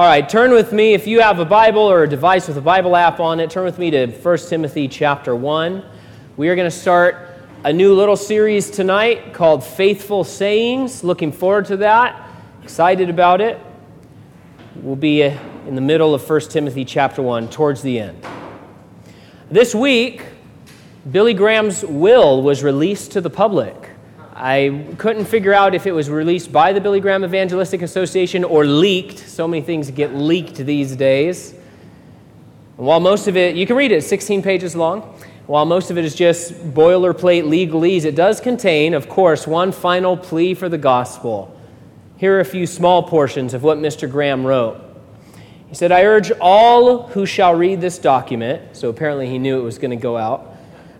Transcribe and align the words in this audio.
All 0.00 0.06
right, 0.06 0.26
turn 0.26 0.52
with 0.52 0.72
me, 0.72 0.94
if 0.94 1.06
you 1.06 1.20
have 1.20 1.40
a 1.40 1.44
Bible 1.44 1.82
or 1.82 2.04
a 2.04 2.08
device 2.08 2.48
with 2.48 2.56
a 2.56 2.62
Bible 2.62 2.96
app 2.96 3.20
on 3.20 3.38
it, 3.38 3.50
turn 3.50 3.66
with 3.66 3.78
me 3.78 3.90
to 3.90 4.06
1 4.06 4.38
Timothy 4.48 4.88
chapter 4.88 5.36
1. 5.36 5.84
We 6.38 6.48
are 6.48 6.56
going 6.56 6.70
to 6.70 6.74
start 6.74 7.28
a 7.64 7.72
new 7.74 7.94
little 7.94 8.16
series 8.16 8.70
tonight 8.70 9.34
called 9.34 9.62
Faithful 9.62 10.24
Sayings. 10.24 11.04
Looking 11.04 11.30
forward 11.30 11.66
to 11.66 11.76
that. 11.76 12.30
Excited 12.62 13.10
about 13.10 13.42
it. 13.42 13.60
We'll 14.76 14.96
be 14.96 15.22
uh, 15.22 15.38
in 15.66 15.74
the 15.74 15.82
middle 15.82 16.14
of 16.14 16.26
1 16.26 16.40
Timothy 16.48 16.86
chapter 16.86 17.20
1, 17.20 17.50
towards 17.50 17.82
the 17.82 18.00
end. 18.00 18.24
This 19.50 19.74
week, 19.74 20.24
Billy 21.10 21.34
Graham's 21.34 21.84
will 21.84 22.40
was 22.40 22.62
released 22.62 23.12
to 23.12 23.20
the 23.20 23.28
public. 23.28 23.89
I 24.42 24.86
couldn't 24.96 25.26
figure 25.26 25.52
out 25.52 25.74
if 25.74 25.86
it 25.86 25.92
was 25.92 26.08
released 26.08 26.50
by 26.50 26.72
the 26.72 26.80
Billy 26.80 26.98
Graham 26.98 27.24
Evangelistic 27.24 27.82
Association 27.82 28.42
or 28.42 28.64
leaked. 28.64 29.18
So 29.18 29.46
many 29.46 29.60
things 29.60 29.90
get 29.90 30.14
leaked 30.14 30.54
these 30.56 30.96
days. 30.96 31.52
And 32.78 32.86
while 32.86 33.00
most 33.00 33.28
of 33.28 33.36
it, 33.36 33.54
you 33.54 33.66
can 33.66 33.76
read 33.76 33.92
it, 33.92 34.02
16 34.02 34.40
pages 34.40 34.74
long. 34.74 35.02
While 35.46 35.66
most 35.66 35.90
of 35.90 35.98
it 35.98 36.06
is 36.06 36.14
just 36.14 36.54
boilerplate 36.72 37.44
legalese, 37.44 38.06
it 38.06 38.14
does 38.14 38.40
contain, 38.40 38.94
of 38.94 39.10
course, 39.10 39.46
one 39.46 39.72
final 39.72 40.16
plea 40.16 40.54
for 40.54 40.70
the 40.70 40.78
gospel. 40.78 41.54
Here 42.16 42.38
are 42.38 42.40
a 42.40 42.44
few 42.46 42.66
small 42.66 43.02
portions 43.02 43.52
of 43.52 43.62
what 43.62 43.76
Mr. 43.76 44.10
Graham 44.10 44.46
wrote. 44.46 44.80
He 45.68 45.74
said, 45.74 45.92
I 45.92 46.04
urge 46.04 46.32
all 46.40 47.08
who 47.08 47.26
shall 47.26 47.54
read 47.54 47.82
this 47.82 47.98
document, 47.98 48.74
so 48.74 48.88
apparently 48.88 49.28
he 49.28 49.38
knew 49.38 49.60
it 49.60 49.64
was 49.64 49.76
going 49.76 49.90
to 49.90 49.96
go 49.96 50.16
out 50.16 50.49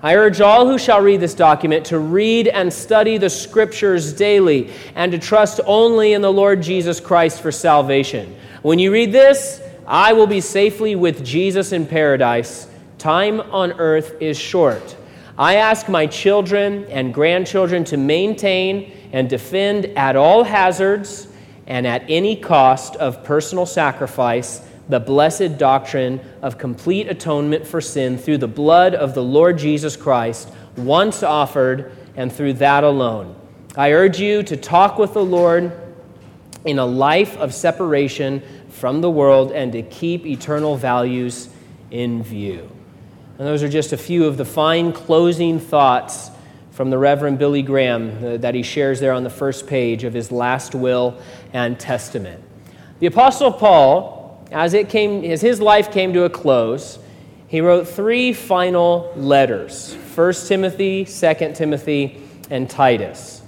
I 0.03 0.17
urge 0.17 0.41
all 0.41 0.67
who 0.67 0.79
shall 0.79 1.03
read 1.03 1.21
this 1.21 1.35
document 1.35 1.85
to 1.87 1.99
read 1.99 2.49
and 2.49 2.73
study 2.73 3.19
the 3.19 3.29
scriptures 3.29 4.15
daily 4.15 4.73
and 4.95 5.13
to 5.13 5.19
trust 5.19 5.61
only 5.67 6.15
in 6.15 6.23
the 6.23 6.33
Lord 6.33 6.63
Jesus 6.63 7.01
Christ 7.01 7.43
for 7.43 7.53
salvation. 7.53 8.35
When 8.63 8.79
you 8.79 8.93
read 8.93 9.13
this, 9.13 9.61
I 9.87 10.15
will 10.15 10.27
be 10.27 10.41
safely 10.41 10.97
with 10.97 11.23
Jesus 11.23 11.73
in 11.73 11.87
paradise. 11.87 12.67
Time 12.97 13.41
on 13.41 13.73
earth 13.73 14.17
is 14.23 14.39
short. 14.39 14.97
I 15.37 15.57
ask 15.57 15.87
my 15.87 16.07
children 16.07 16.85
and 16.85 17.13
grandchildren 17.13 17.85
to 17.85 17.99
maintain 17.99 18.93
and 19.13 19.29
defend 19.29 19.87
at 19.99 20.17
all 20.17 20.45
hazards 20.45 21.29
and 21.67 21.87
at 21.87 22.05
any 22.09 22.37
cost 22.37 22.97
of 22.97 23.23
personal 23.23 23.67
sacrifice 23.67 24.63
the 24.91 25.01
blessed 25.01 25.57
doctrine 25.57 26.21
of 26.43 26.59
complete 26.59 27.09
atonement 27.09 27.67
for 27.67 27.81
sin 27.81 28.19
through 28.19 28.39
the 28.39 28.49
blood 28.49 28.95
of 28.95 29.15
the 29.15 29.23
Lord 29.23 29.59
Jesus 29.59 29.97
Christ, 29.97 30.49
once 30.77 31.23
offered, 31.23 31.93
and 32.17 32.33
through 32.33 32.55
that 32.55 32.85
alone. 32.85 33.37
I 33.77 33.93
urge 33.93 34.19
you 34.19 34.43
to 34.43 34.57
talk 34.57 34.99
with 34.99 35.15
the 35.15 35.25
Lord 35.25 35.73
in 36.65 36.79
a 36.79 36.85
life 36.85 37.37
of 37.39 37.55
separation 37.55 38.43
from 38.69 39.01
the 39.01 39.11
world 39.11 39.53
and 39.53 39.73
to 39.73 39.83
keep 39.83 40.27
eternal 40.27 40.77
values 40.77 41.49
in 41.91 42.23
view. 42.23 42.71
And 43.39 43.47
those 43.47 43.63
are 43.63 43.69
just 43.69 43.93
a 43.93 43.97
few 43.97 44.27
of 44.27 44.37
the 44.37 44.45
fine 44.45 44.93
closing 44.93 45.59
thoughts 45.61 46.31
from 46.73 46.91
the 46.91 46.99
Reverend 46.99 47.39
Billy 47.39 47.63
Graham 47.63 48.25
uh, 48.25 48.37
that 48.39 48.55
he 48.55 48.63
shares 48.63 49.01
there 49.01 49.13
on 49.13 49.25
the 49.25 49.31
first 49.31 49.67
page 49.67 50.05
of 50.05 50.13
his 50.13 50.31
last 50.31 50.75
will 50.75 51.21
and 51.53 51.79
testament. 51.79 52.43
The 53.01 53.07
Apostle 53.07 53.53
Paul 53.53 54.20
as, 54.51 54.75
it 54.75 54.89
came, 54.89 55.25
as 55.25 55.41
his 55.41 55.61
life 55.61 55.93
came 55.93 56.13
to 56.13 56.25
a 56.25 56.31
close, 56.31 56.99
he 57.47 57.61
wrote 57.61 57.89
three 57.89 58.33
final 58.33 59.13
letters 59.17 59.95
1 60.15 60.33
Timothy, 60.47 61.05
2 61.05 61.53
Timothy, 61.55 62.23
and 62.51 62.69
Titus. 62.69 63.43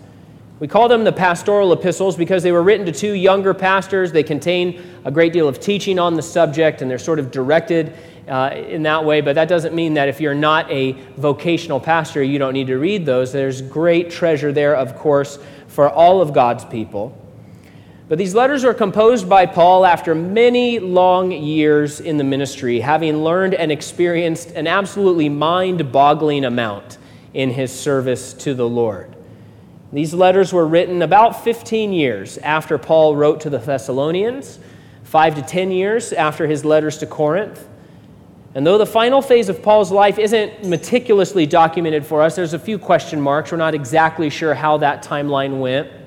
We 0.60 0.68
call 0.68 0.86
them 0.86 1.02
the 1.02 1.12
pastoral 1.12 1.72
epistles 1.72 2.16
because 2.16 2.44
they 2.44 2.52
were 2.52 2.62
written 2.62 2.86
to 2.86 2.92
two 2.92 3.14
younger 3.14 3.52
pastors. 3.52 4.12
They 4.12 4.22
contain 4.22 4.80
a 5.04 5.10
great 5.10 5.32
deal 5.32 5.48
of 5.48 5.58
teaching 5.58 5.98
on 5.98 6.14
the 6.14 6.22
subject 6.22 6.82
and 6.82 6.90
they're 6.90 6.98
sort 6.98 7.18
of 7.18 7.32
directed 7.32 7.94
uh, 8.28 8.50
in 8.54 8.84
that 8.84 9.04
way. 9.04 9.20
But 9.20 9.34
that 9.34 9.48
doesn't 9.48 9.74
mean 9.74 9.94
that 9.94 10.08
if 10.08 10.20
you're 10.20 10.34
not 10.34 10.70
a 10.70 10.92
vocational 11.16 11.80
pastor, 11.80 12.22
you 12.22 12.38
don't 12.38 12.52
need 12.52 12.68
to 12.68 12.76
read 12.76 13.04
those. 13.04 13.32
There's 13.32 13.60
great 13.60 14.10
treasure 14.10 14.52
there, 14.52 14.76
of 14.76 14.96
course, 14.96 15.38
for 15.66 15.90
all 15.90 16.20
of 16.20 16.32
God's 16.32 16.64
people. 16.64 17.18
But 18.12 18.18
these 18.18 18.34
letters 18.34 18.62
are 18.62 18.74
composed 18.74 19.26
by 19.26 19.46
Paul 19.46 19.86
after 19.86 20.14
many 20.14 20.78
long 20.78 21.32
years 21.32 21.98
in 21.98 22.18
the 22.18 22.24
ministry, 22.24 22.78
having 22.78 23.24
learned 23.24 23.54
and 23.54 23.72
experienced 23.72 24.50
an 24.50 24.66
absolutely 24.66 25.30
mind 25.30 25.90
boggling 25.90 26.44
amount 26.44 26.98
in 27.32 27.48
his 27.48 27.72
service 27.72 28.34
to 28.34 28.52
the 28.52 28.68
Lord. 28.68 29.16
These 29.94 30.12
letters 30.12 30.52
were 30.52 30.66
written 30.66 31.00
about 31.00 31.42
15 31.42 31.94
years 31.94 32.36
after 32.36 32.76
Paul 32.76 33.16
wrote 33.16 33.40
to 33.40 33.48
the 33.48 33.56
Thessalonians, 33.56 34.58
five 35.04 35.34
to 35.36 35.40
10 35.40 35.70
years 35.70 36.12
after 36.12 36.46
his 36.46 36.66
letters 36.66 36.98
to 36.98 37.06
Corinth. 37.06 37.66
And 38.54 38.66
though 38.66 38.76
the 38.76 38.84
final 38.84 39.22
phase 39.22 39.48
of 39.48 39.62
Paul's 39.62 39.90
life 39.90 40.18
isn't 40.18 40.66
meticulously 40.66 41.46
documented 41.46 42.04
for 42.04 42.20
us, 42.20 42.36
there's 42.36 42.52
a 42.52 42.58
few 42.58 42.78
question 42.78 43.22
marks. 43.22 43.52
We're 43.52 43.56
not 43.56 43.74
exactly 43.74 44.28
sure 44.28 44.52
how 44.52 44.76
that 44.76 45.02
timeline 45.02 45.60
went 45.60 46.01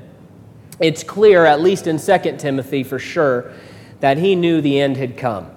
it's 0.80 1.04
clear, 1.04 1.46
at 1.46 1.62
least 1.62 1.88
in 1.88 1.98
2 1.98 2.38
Timothy 2.38 2.84
for 2.84 3.00
sure, 3.00 3.52
that 4.00 4.18
he 4.18 4.36
knew 4.36 4.62
the 4.62 4.80
end 4.80 4.98
had 4.98 5.18
come. 5.18 5.50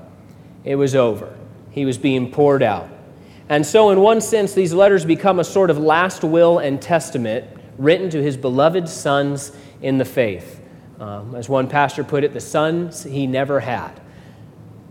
It 0.65 0.77
was 0.77 0.95
over. 0.95 1.35
He 1.71 1.85
was 1.85 1.99
being 1.99 2.31
poured 2.31 2.63
out. 2.63 2.89
And 3.49 3.65
so, 3.67 3.91
in 3.91 4.01
one 4.01 4.21
sense, 4.21 4.53
these 4.53 4.73
letters 4.73 5.05
become 5.05 5.39
a 5.41 5.45
sort 5.45 5.71
of 5.71 5.79
last 5.79 6.23
will 6.23 6.59
and 6.59 6.81
testament 6.81 7.47
written 7.79 8.11
to 8.11 8.23
his 8.23 8.37
beloved 8.37 8.89
sons 8.89 9.53
in 9.81 9.99
the 9.99 10.05
faith. 10.05 10.61
Um, 11.01 11.35
as 11.35 11.49
one 11.49 11.69
pastor 11.69 12.05
put 12.05 12.25
it, 12.25 12.35
the 12.35 12.41
sons 12.41 13.05
he 13.05 13.27
never 13.27 13.61
had. 13.61 14.01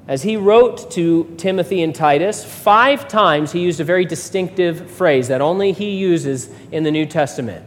As 0.08 0.24
he 0.24 0.38
wrote 0.38 0.90
to 0.92 1.36
Timothy 1.38 1.84
and 1.84 1.94
Titus, 1.94 2.44
five 2.46 3.10
times 3.10 3.52
he 3.52 3.60
used 3.60 3.82
a 3.82 3.84
very 3.84 4.06
distinctive 4.06 4.90
phrase 4.90 5.28
that 5.28 5.42
only 5.42 5.74
he 5.74 5.98
uses 5.98 6.50
in 6.72 6.84
the 6.84 6.92
New 6.92 7.06
Testament. 7.06 7.66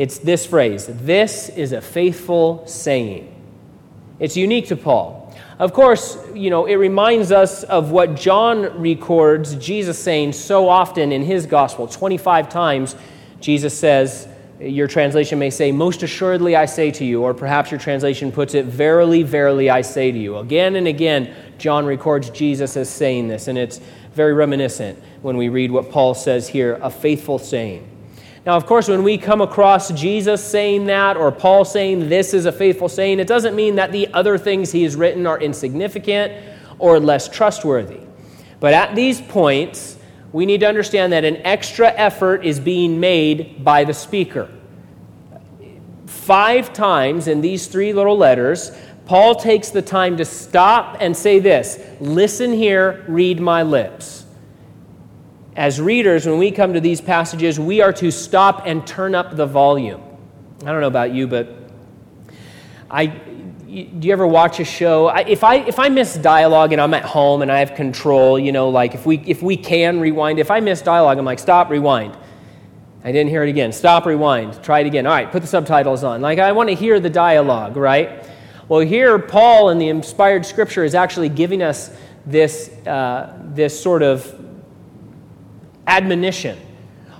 It's 0.00 0.16
this 0.16 0.46
phrase 0.46 0.86
this 0.86 1.50
is 1.50 1.72
a 1.72 1.82
faithful 1.82 2.66
saying. 2.66 3.36
It's 4.18 4.34
unique 4.34 4.68
to 4.68 4.76
Paul. 4.76 5.36
Of 5.58 5.74
course, 5.74 6.16
you 6.34 6.48
know, 6.48 6.64
it 6.64 6.76
reminds 6.76 7.32
us 7.32 7.64
of 7.64 7.90
what 7.90 8.16
John 8.16 8.80
records 8.80 9.56
Jesus 9.56 9.98
saying 9.98 10.32
so 10.32 10.70
often 10.70 11.12
in 11.12 11.22
his 11.22 11.44
gospel. 11.44 11.86
25 11.86 12.48
times, 12.48 12.96
Jesus 13.40 13.78
says, 13.78 14.26
your 14.58 14.88
translation 14.88 15.38
may 15.38 15.50
say, 15.50 15.70
Most 15.70 16.02
assuredly 16.02 16.56
I 16.56 16.64
say 16.64 16.90
to 16.92 17.04
you, 17.04 17.22
or 17.22 17.34
perhaps 17.34 17.70
your 17.70 17.80
translation 17.80 18.32
puts 18.32 18.54
it, 18.54 18.64
Verily, 18.64 19.22
verily 19.22 19.68
I 19.68 19.82
say 19.82 20.10
to 20.10 20.18
you. 20.18 20.38
Again 20.38 20.76
and 20.76 20.88
again, 20.88 21.34
John 21.58 21.84
records 21.84 22.30
Jesus 22.30 22.74
as 22.78 22.88
saying 22.88 23.28
this, 23.28 23.48
and 23.48 23.58
it's 23.58 23.82
very 24.14 24.32
reminiscent 24.32 24.98
when 25.20 25.36
we 25.36 25.50
read 25.50 25.70
what 25.70 25.90
Paul 25.90 26.14
says 26.14 26.48
here 26.48 26.78
a 26.80 26.88
faithful 26.88 27.38
saying. 27.38 27.89
Now, 28.46 28.56
of 28.56 28.64
course, 28.64 28.88
when 28.88 29.02
we 29.02 29.18
come 29.18 29.42
across 29.42 29.90
Jesus 29.90 30.42
saying 30.42 30.86
that 30.86 31.16
or 31.16 31.30
Paul 31.30 31.64
saying 31.64 32.08
this 32.08 32.32
is 32.32 32.46
a 32.46 32.52
faithful 32.52 32.88
saying, 32.88 33.20
it 33.20 33.26
doesn't 33.26 33.54
mean 33.54 33.74
that 33.74 33.92
the 33.92 34.08
other 34.14 34.38
things 34.38 34.72
he 34.72 34.82
has 34.84 34.96
written 34.96 35.26
are 35.26 35.38
insignificant 35.38 36.32
or 36.78 36.98
less 36.98 37.28
trustworthy. 37.28 38.00
But 38.58 38.72
at 38.72 38.94
these 38.94 39.20
points, 39.20 39.98
we 40.32 40.46
need 40.46 40.60
to 40.60 40.66
understand 40.66 41.12
that 41.12 41.24
an 41.24 41.36
extra 41.38 41.88
effort 41.88 42.44
is 42.44 42.58
being 42.58 42.98
made 42.98 43.62
by 43.62 43.84
the 43.84 43.92
speaker. 43.94 44.48
Five 46.06 46.72
times 46.72 47.28
in 47.28 47.42
these 47.42 47.66
three 47.66 47.92
little 47.92 48.16
letters, 48.16 48.72
Paul 49.04 49.34
takes 49.34 49.70
the 49.70 49.82
time 49.82 50.16
to 50.16 50.24
stop 50.24 50.96
and 51.00 51.14
say 51.14 51.40
this 51.40 51.78
Listen 52.00 52.52
here, 52.52 53.04
read 53.06 53.38
my 53.40 53.62
lips 53.62 54.19
as 55.56 55.80
readers, 55.80 56.26
when 56.26 56.38
we 56.38 56.50
come 56.50 56.74
to 56.74 56.80
these 56.80 57.00
passages, 57.00 57.58
we 57.58 57.80
are 57.80 57.92
to 57.94 58.10
stop 58.10 58.62
and 58.66 58.86
turn 58.86 59.14
up 59.14 59.36
the 59.36 59.46
volume. 59.46 60.02
I 60.62 60.72
don't 60.72 60.80
know 60.80 60.86
about 60.86 61.12
you, 61.12 61.26
but 61.26 61.48
I, 62.90 63.06
do 63.06 64.06
you 64.08 64.12
ever 64.12 64.26
watch 64.26 64.60
a 64.60 64.64
show? 64.64 65.08
If, 65.08 65.42
I, 65.42 65.56
if 65.56 65.78
I 65.78 65.88
miss 65.88 66.14
dialogue 66.14 66.72
and 66.72 66.80
I'm 66.80 66.94
at 66.94 67.04
home 67.04 67.42
and 67.42 67.50
I 67.50 67.60
have 67.60 67.74
control, 67.74 68.38
you 68.38 68.52
know, 68.52 68.68
like 68.68 68.94
if 68.94 69.06
we, 69.06 69.18
if 69.26 69.42
we 69.42 69.56
can 69.56 70.00
rewind, 70.00 70.38
if 70.38 70.50
I 70.50 70.60
miss 70.60 70.82
dialogue, 70.82 71.18
I'm 71.18 71.24
like, 71.24 71.38
stop, 71.38 71.70
rewind. 71.70 72.16
I 73.02 73.12
didn't 73.12 73.30
hear 73.30 73.42
it 73.42 73.48
again. 73.48 73.72
Stop, 73.72 74.06
rewind. 74.06 74.62
Try 74.62 74.80
it 74.80 74.86
again. 74.86 75.06
All 75.06 75.12
right, 75.12 75.30
put 75.30 75.40
the 75.40 75.48
subtitles 75.48 76.04
on. 76.04 76.20
Like, 76.20 76.38
I 76.38 76.52
want 76.52 76.68
to 76.68 76.74
hear 76.74 77.00
the 77.00 77.10
dialogue, 77.10 77.76
right? 77.76 78.28
Well, 78.68 78.80
here, 78.80 79.18
Paul 79.18 79.70
in 79.70 79.78
the 79.78 79.88
inspired 79.88 80.44
scripture 80.44 80.84
is 80.84 80.94
actually 80.94 81.28
giving 81.28 81.62
us 81.62 81.96
this, 82.26 82.68
uh, 82.86 83.36
this 83.54 83.80
sort 83.80 84.02
of 84.02 84.49
admonition. 85.90 86.56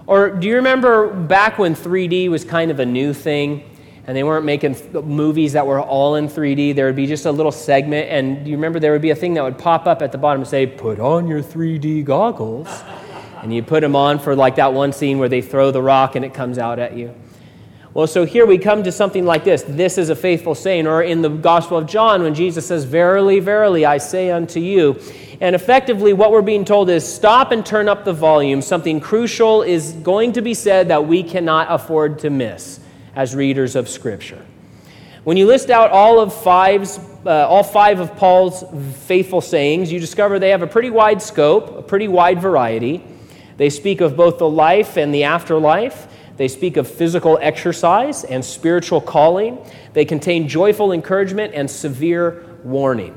Or 0.07 0.31
do 0.31 0.47
you 0.47 0.57
remember 0.57 1.13
back 1.13 1.59
when 1.59 1.75
3D 1.75 2.29
was 2.31 2.45
kind 2.45 2.71
of 2.71 2.79
a 2.79 2.87
new 2.87 3.13
thing 3.13 3.65
and 4.07 4.17
they 4.17 4.23
weren't 4.23 4.45
making 4.45 4.77
movies 5.05 5.53
that 5.53 5.67
were 5.67 5.81
all 5.81 6.15
in 6.15 6.29
3D? 6.29 6.75
There 6.75 6.87
would 6.87 6.97
be 6.97 7.07
just 7.07 7.27
a 7.27 7.33
little 7.33 7.53
segment, 7.53 8.09
and 8.09 8.47
you 8.47 8.55
remember 8.55 8.81
there 8.81 8.93
would 8.93 9.03
be 9.03 9.11
a 9.11 9.17
thing 9.17 9.35
that 9.35 9.43
would 9.45 9.59
pop 9.59 9.87
up 9.87 10.03
at 10.03 10.13
the 10.13 10.19
bottom 10.19 10.41
and 10.43 10.49
say, 10.49 10.67
Put 10.67 11.01
on 11.01 11.27
your 11.27 11.43
3D 11.43 12.05
goggles. 12.05 12.69
And 13.43 13.55
you 13.55 13.63
put 13.63 13.81
them 13.81 13.97
on 13.97 14.19
for 14.19 14.37
like 14.37 14.57
that 14.57 14.75
one 14.75 14.93
scene 14.93 15.19
where 15.19 15.29
they 15.29 15.41
throw 15.41 15.71
the 15.71 15.83
rock 15.83 16.15
and 16.15 16.25
it 16.25 16.35
comes 16.35 16.59
out 16.59 16.79
at 16.79 16.97
you. 16.97 17.15
Well, 17.93 18.07
so 18.07 18.25
here 18.25 18.47
we 18.47 18.57
come 18.59 18.85
to 18.85 18.93
something 18.93 19.25
like 19.25 19.43
this. 19.43 19.63
This 19.63 19.99
is 19.99 20.11
a 20.11 20.17
faithful 20.17 20.55
saying. 20.55 20.87
Or 20.87 21.03
in 21.03 21.23
the 21.23 21.29
Gospel 21.29 21.77
of 21.77 21.87
John, 21.87 22.23
when 22.23 22.35
Jesus 22.35 22.67
says, 22.67 22.85
Verily, 22.85 23.41
verily, 23.41 23.85
I 23.85 23.99
say 23.99 24.31
unto 24.31 24.61
you. 24.61 25.01
And 25.41 25.57
effectively, 25.57 26.13
what 26.13 26.31
we're 26.31 26.43
being 26.43 26.65
told 26.65 26.89
is 26.89 27.11
stop 27.11 27.51
and 27.51 27.67
turn 27.67 27.89
up 27.89 28.05
the 28.05 28.13
volume. 28.13 28.63
Something 28.63 29.01
crucial 29.01 29.63
is 29.63 29.93
going 29.93 30.35
to 30.35 30.43
be 30.43 30.55
said 30.55 30.89
that 30.89 31.07
we 31.07 31.25
cannot 31.25 31.67
afford 31.69 32.21
to 32.21 32.31
miss 32.31 32.79
as 33.17 33.35
readers 33.35 33.75
of 33.75 33.89
Scripture. 33.89 34.45
When 35.25 35.37
you 35.37 35.47
list 35.47 35.69
out 35.69 35.91
all 35.91 36.21
of 36.21 36.33
five's, 36.33 37.01
uh, 37.27 37.49
all 37.49 37.65
five 37.65 37.99
of 37.99 38.17
Paul's 38.17 38.63
faithful 39.07 39.41
sayings, 39.41 39.91
you 39.91 39.99
discover 39.99 40.39
they 40.39 40.51
have 40.51 40.63
a 40.63 40.67
pretty 40.67 40.91
wide 40.91 41.21
scope, 41.21 41.77
a 41.77 41.83
pretty 41.83 42.07
wide 42.07 42.41
variety. 42.41 43.03
They 43.57 43.69
speak 43.69 44.01
of 44.01 44.17
both 44.17 44.39
the 44.39 44.49
life 44.49 44.97
and 44.97 45.13
the 45.13 45.25
afterlife. 45.25 46.07
They 46.37 46.49
speak 46.49 46.77
of 46.77 46.89
physical 46.89 47.39
exercise 47.41 48.25
and 48.25 48.45
spiritual 48.45 49.01
calling. 49.01 49.59
They 49.93 50.05
contain 50.05 50.49
joyful 50.49 50.93
encouragement 50.93 51.55
and 51.55 51.71
severe 51.71 52.45
warning. 52.65 53.17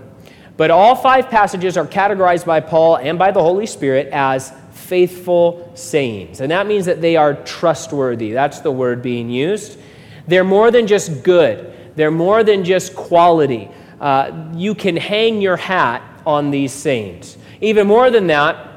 But 0.56 0.72
all 0.72 0.96
five 0.96 1.30
passages 1.30 1.78
are 1.78 1.86
categorized 1.86 2.46
by 2.46 2.60
Paul 2.60 2.98
and 2.98 3.18
by 3.18 3.32
the 3.32 3.42
Holy 3.42 3.66
Spirit 3.66 4.10
as 4.12 4.54
faithful 4.72 5.72
sayings. 5.76 6.42
And 6.42 6.52
that 6.52 6.68
means 6.68 6.86
that 6.86 7.02
they 7.02 7.16
are 7.16 7.34
trustworthy. 7.34 8.32
That's 8.32 8.60
the 8.60 8.72
word 8.72 9.02
being 9.02 9.30
used. 9.30 9.80
They're 10.28 10.44
more 10.44 10.72
than 10.72 10.88
just 10.88 11.24
good, 11.24 11.74
they're 11.96 12.12
more 12.12 12.44
than 12.44 12.64
just 12.64 12.96
quality. 12.96 13.70
Uh, 14.00 14.50
you 14.54 14.76
can 14.76 14.98
hang 14.98 15.42
your 15.42 15.56
hat 15.56 16.02
on 16.26 16.52
these 16.52 16.74
sayings. 16.74 17.38
Even 17.62 17.88
more 17.88 18.12
than 18.12 18.28
that, 18.28 18.73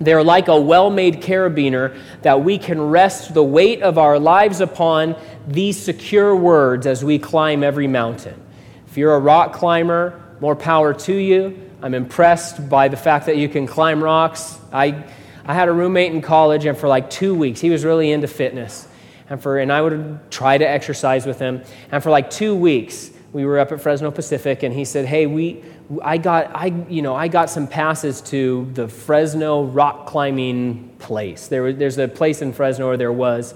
they're 0.00 0.22
like 0.22 0.48
a 0.48 0.60
well 0.60 0.90
made 0.90 1.22
carabiner 1.22 1.98
that 2.22 2.42
we 2.42 2.58
can 2.58 2.80
rest 2.80 3.34
the 3.34 3.42
weight 3.42 3.82
of 3.82 3.98
our 3.98 4.18
lives 4.18 4.60
upon 4.60 5.16
these 5.46 5.80
secure 5.80 6.36
words 6.36 6.86
as 6.86 7.04
we 7.04 7.18
climb 7.18 7.62
every 7.64 7.88
mountain. 7.88 8.40
If 8.86 8.96
you're 8.96 9.14
a 9.14 9.18
rock 9.18 9.52
climber, 9.52 10.22
more 10.40 10.56
power 10.56 10.94
to 10.94 11.14
you. 11.14 11.70
I'm 11.82 11.94
impressed 11.94 12.68
by 12.68 12.88
the 12.88 12.96
fact 12.96 13.26
that 13.26 13.36
you 13.36 13.48
can 13.48 13.66
climb 13.66 14.02
rocks. 14.02 14.58
I, 14.72 15.04
I 15.44 15.54
had 15.54 15.68
a 15.68 15.72
roommate 15.72 16.12
in 16.12 16.22
college, 16.22 16.64
and 16.64 16.76
for 16.76 16.88
like 16.88 17.10
two 17.10 17.34
weeks, 17.34 17.60
he 17.60 17.70
was 17.70 17.84
really 17.84 18.10
into 18.10 18.28
fitness. 18.28 18.86
And, 19.30 19.40
for, 19.42 19.58
and 19.58 19.72
I 19.72 19.80
would 19.80 20.30
try 20.30 20.58
to 20.58 20.68
exercise 20.68 21.26
with 21.26 21.38
him. 21.38 21.62
And 21.92 22.02
for 22.02 22.10
like 22.10 22.30
two 22.30 22.54
weeks, 22.54 23.10
we 23.32 23.44
were 23.44 23.58
up 23.58 23.72
at 23.72 23.80
Fresno 23.80 24.10
Pacific, 24.10 24.62
and 24.62 24.74
he 24.74 24.84
said, 24.84 25.04
Hey, 25.04 25.26
we, 25.26 25.62
I 26.02 26.16
got, 26.16 26.50
I, 26.54 26.66
you 26.88 27.02
know, 27.02 27.14
I 27.14 27.28
got 27.28 27.50
some 27.50 27.66
passes 27.66 28.20
to 28.22 28.70
the 28.72 28.88
Fresno 28.88 29.64
rock 29.64 30.06
climbing 30.06 30.96
place. 30.98 31.48
There 31.48 31.62
was, 31.62 31.76
there's 31.76 31.98
a 31.98 32.08
place 32.08 32.40
in 32.40 32.52
Fresno, 32.52 32.86
or 32.86 32.96
there 32.96 33.12
was 33.12 33.54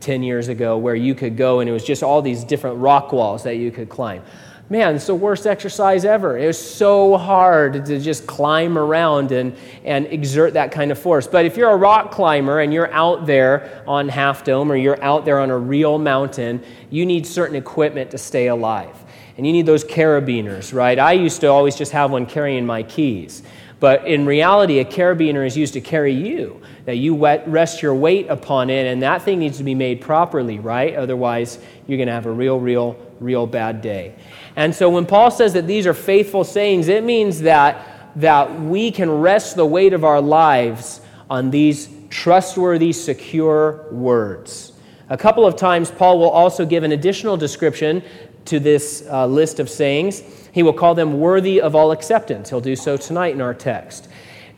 10 0.00 0.24
years 0.24 0.48
ago, 0.48 0.76
where 0.76 0.96
you 0.96 1.14
could 1.14 1.36
go 1.36 1.60
and 1.60 1.70
it 1.70 1.72
was 1.72 1.84
just 1.84 2.02
all 2.02 2.20
these 2.20 2.42
different 2.42 2.78
rock 2.78 3.12
walls 3.12 3.44
that 3.44 3.56
you 3.56 3.70
could 3.70 3.88
climb. 3.88 4.22
Man, 4.68 4.96
it's 4.96 5.06
the 5.06 5.14
worst 5.14 5.46
exercise 5.46 6.04
ever. 6.04 6.38
It 6.38 6.46
was 6.46 6.58
so 6.58 7.18
hard 7.18 7.84
to 7.84 8.00
just 8.00 8.26
climb 8.26 8.78
around 8.78 9.30
and, 9.30 9.54
and 9.84 10.06
exert 10.06 10.54
that 10.54 10.72
kind 10.72 10.90
of 10.90 10.98
force. 10.98 11.26
But 11.26 11.44
if 11.44 11.56
you're 11.56 11.70
a 11.70 11.76
rock 11.76 12.10
climber 12.10 12.58
and 12.58 12.72
you're 12.72 12.90
out 12.90 13.26
there 13.26 13.82
on 13.86 14.08
Half 14.08 14.44
Dome 14.44 14.72
or 14.72 14.76
you're 14.76 15.02
out 15.02 15.24
there 15.26 15.40
on 15.40 15.50
a 15.50 15.58
real 15.58 15.98
mountain, 15.98 16.64
you 16.90 17.04
need 17.04 17.26
certain 17.26 17.54
equipment 17.54 18.12
to 18.12 18.18
stay 18.18 18.46
alive 18.46 19.01
and 19.36 19.46
you 19.46 19.52
need 19.52 19.66
those 19.66 19.84
carabiners, 19.84 20.74
right? 20.74 20.98
I 20.98 21.12
used 21.12 21.40
to 21.40 21.46
always 21.48 21.76
just 21.76 21.92
have 21.92 22.10
one 22.10 22.26
carrying 22.26 22.66
my 22.66 22.82
keys. 22.82 23.42
But 23.80 24.06
in 24.06 24.26
reality, 24.26 24.78
a 24.78 24.84
carabiner 24.84 25.44
is 25.44 25.56
used 25.56 25.74
to 25.74 25.80
carry 25.80 26.12
you, 26.12 26.62
that 26.84 26.98
you 26.98 27.16
rest 27.16 27.82
your 27.82 27.96
weight 27.96 28.28
upon 28.28 28.70
it, 28.70 28.86
and 28.86 29.02
that 29.02 29.22
thing 29.22 29.40
needs 29.40 29.58
to 29.58 29.64
be 29.64 29.74
made 29.74 30.00
properly, 30.00 30.60
right? 30.60 30.94
Otherwise, 30.94 31.58
you're 31.88 31.98
going 31.98 32.06
to 32.06 32.12
have 32.12 32.26
a 32.26 32.30
real, 32.30 32.60
real, 32.60 32.96
real 33.18 33.44
bad 33.44 33.82
day. 33.82 34.14
And 34.54 34.72
so 34.72 34.88
when 34.88 35.04
Paul 35.04 35.32
says 35.32 35.54
that 35.54 35.66
these 35.66 35.86
are 35.88 35.94
faithful 35.94 36.44
sayings, 36.44 36.86
it 36.86 37.02
means 37.02 37.40
that, 37.40 38.12
that 38.16 38.60
we 38.60 38.92
can 38.92 39.10
rest 39.10 39.56
the 39.56 39.66
weight 39.66 39.94
of 39.94 40.04
our 40.04 40.20
lives 40.20 41.00
on 41.28 41.50
these 41.50 41.88
trustworthy, 42.08 42.92
secure 42.92 43.86
words. 43.90 44.74
A 45.08 45.16
couple 45.16 45.44
of 45.44 45.56
times, 45.56 45.90
Paul 45.90 46.20
will 46.20 46.30
also 46.30 46.64
give 46.64 46.84
an 46.84 46.92
additional 46.92 47.36
description 47.36 48.02
to 48.46 48.60
this 48.60 49.04
uh, 49.10 49.26
list 49.26 49.60
of 49.60 49.68
sayings. 49.68 50.22
He 50.52 50.62
will 50.62 50.72
call 50.72 50.94
them 50.94 51.18
worthy 51.18 51.60
of 51.60 51.74
all 51.74 51.92
acceptance. 51.92 52.50
He'll 52.50 52.60
do 52.60 52.76
so 52.76 52.96
tonight 52.96 53.34
in 53.34 53.40
our 53.40 53.54
text. 53.54 54.08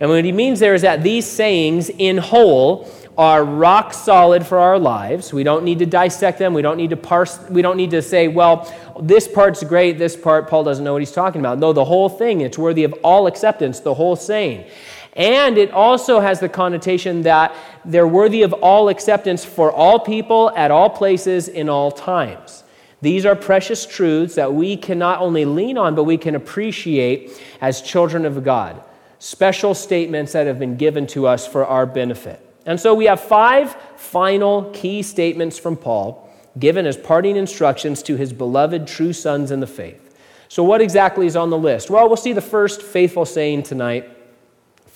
And 0.01 0.11
what 0.11 0.25
he 0.25 0.33
means 0.33 0.61
there 0.61 0.75
is 0.75 0.83
that 0.83 1.03
these 1.03 1.25
sayings 1.27 1.89
in 1.89 2.19
whole 2.19 2.91
are 3.17 3.45
rock 3.45 3.95
solid 3.95 4.45
for 4.45 4.59
our 4.59 4.79
lives. 4.79 5.33
We 5.33 5.45
don't 5.45 5.65
need 5.65 5.79
to 5.79 5.87
dissect 5.87 6.39
them. 6.39 6.53
We 6.53 6.63
don't 6.63 6.77
need 6.77 6.91
to 6.91 6.97
parse. 6.97 7.39
We 7.49 7.63
don't 7.63 7.77
need 7.77 7.93
to 7.93 8.03
say, 8.03 8.27
well, 8.27 8.75
this 9.01 9.29
part's 9.29 9.63
great, 9.63 9.99
this 9.99 10.17
part, 10.17 10.49
Paul 10.49 10.65
doesn't 10.65 10.85
know 10.85 10.93
what 10.93 11.03
he's 11.03 11.13
talking 11.13 11.41
about. 11.41 11.59
No, 11.59 11.73
the 11.73 11.85
whole 11.85 12.09
thing, 12.09 12.41
it's 12.41 12.59
worthy 12.59 12.83
of 12.83 12.93
all 13.05 13.29
acceptance, 13.29 13.81
the 13.81 13.95
whole 13.95 14.17
saying. 14.17 14.69
And 15.13 15.59
it 15.59 15.71
also 15.71 16.19
has 16.19 16.41
the 16.41 16.49
connotation 16.49 17.23
that 17.23 17.55
they're 17.85 18.09
worthy 18.09 18.43
of 18.43 18.53
all 18.55 18.89
acceptance 18.89 19.45
for 19.45 19.71
all 19.71 20.01
people, 20.01 20.51
at 20.57 20.73
all 20.73 20.91
places, 20.91 21.47
in 21.47 21.69
all 21.69 21.93
times. 21.93 22.64
These 23.05 23.27
are 23.27 23.37
precious 23.37 23.85
truths 23.85 24.37
that 24.37 24.55
we 24.55 24.79
can 24.79 24.99
not 24.99 25.21
only 25.21 25.45
lean 25.45 25.77
on, 25.77 25.95
but 25.95 26.05
we 26.05 26.17
can 26.17 26.35
appreciate 26.35 27.39
as 27.61 27.83
children 27.83 28.25
of 28.25 28.43
God. 28.43 28.83
Special 29.19 29.75
statements 29.75 30.33
that 30.33 30.47
have 30.47 30.59
been 30.59 30.79
given 30.79 31.07
to 31.09 31.27
us 31.27 31.47
for 31.47 31.67
our 31.67 31.85
benefit. 31.85 32.41
And 32.65 32.81
so 32.81 32.95
we 32.95 33.05
have 33.05 33.21
five 33.21 33.77
final 33.97 34.71
key 34.73 35.03
statements 35.03 35.59
from 35.59 35.77
Paul 35.77 36.31
given 36.59 36.87
as 36.87 36.97
parting 36.97 37.37
instructions 37.37 38.03
to 38.05 38.17
his 38.17 38.33
beloved 38.33 38.87
true 38.87 39.13
sons 39.13 39.51
in 39.51 39.61
the 39.61 39.67
faith. 39.67 40.17
So, 40.49 40.65
what 40.65 40.81
exactly 40.81 41.27
is 41.27 41.37
on 41.37 41.51
the 41.51 41.59
list? 41.59 41.91
Well, 41.91 42.07
we'll 42.09 42.17
see 42.17 42.33
the 42.33 42.41
first 42.41 42.81
faithful 42.81 43.27
saying 43.27 43.65
tonight 43.65 44.09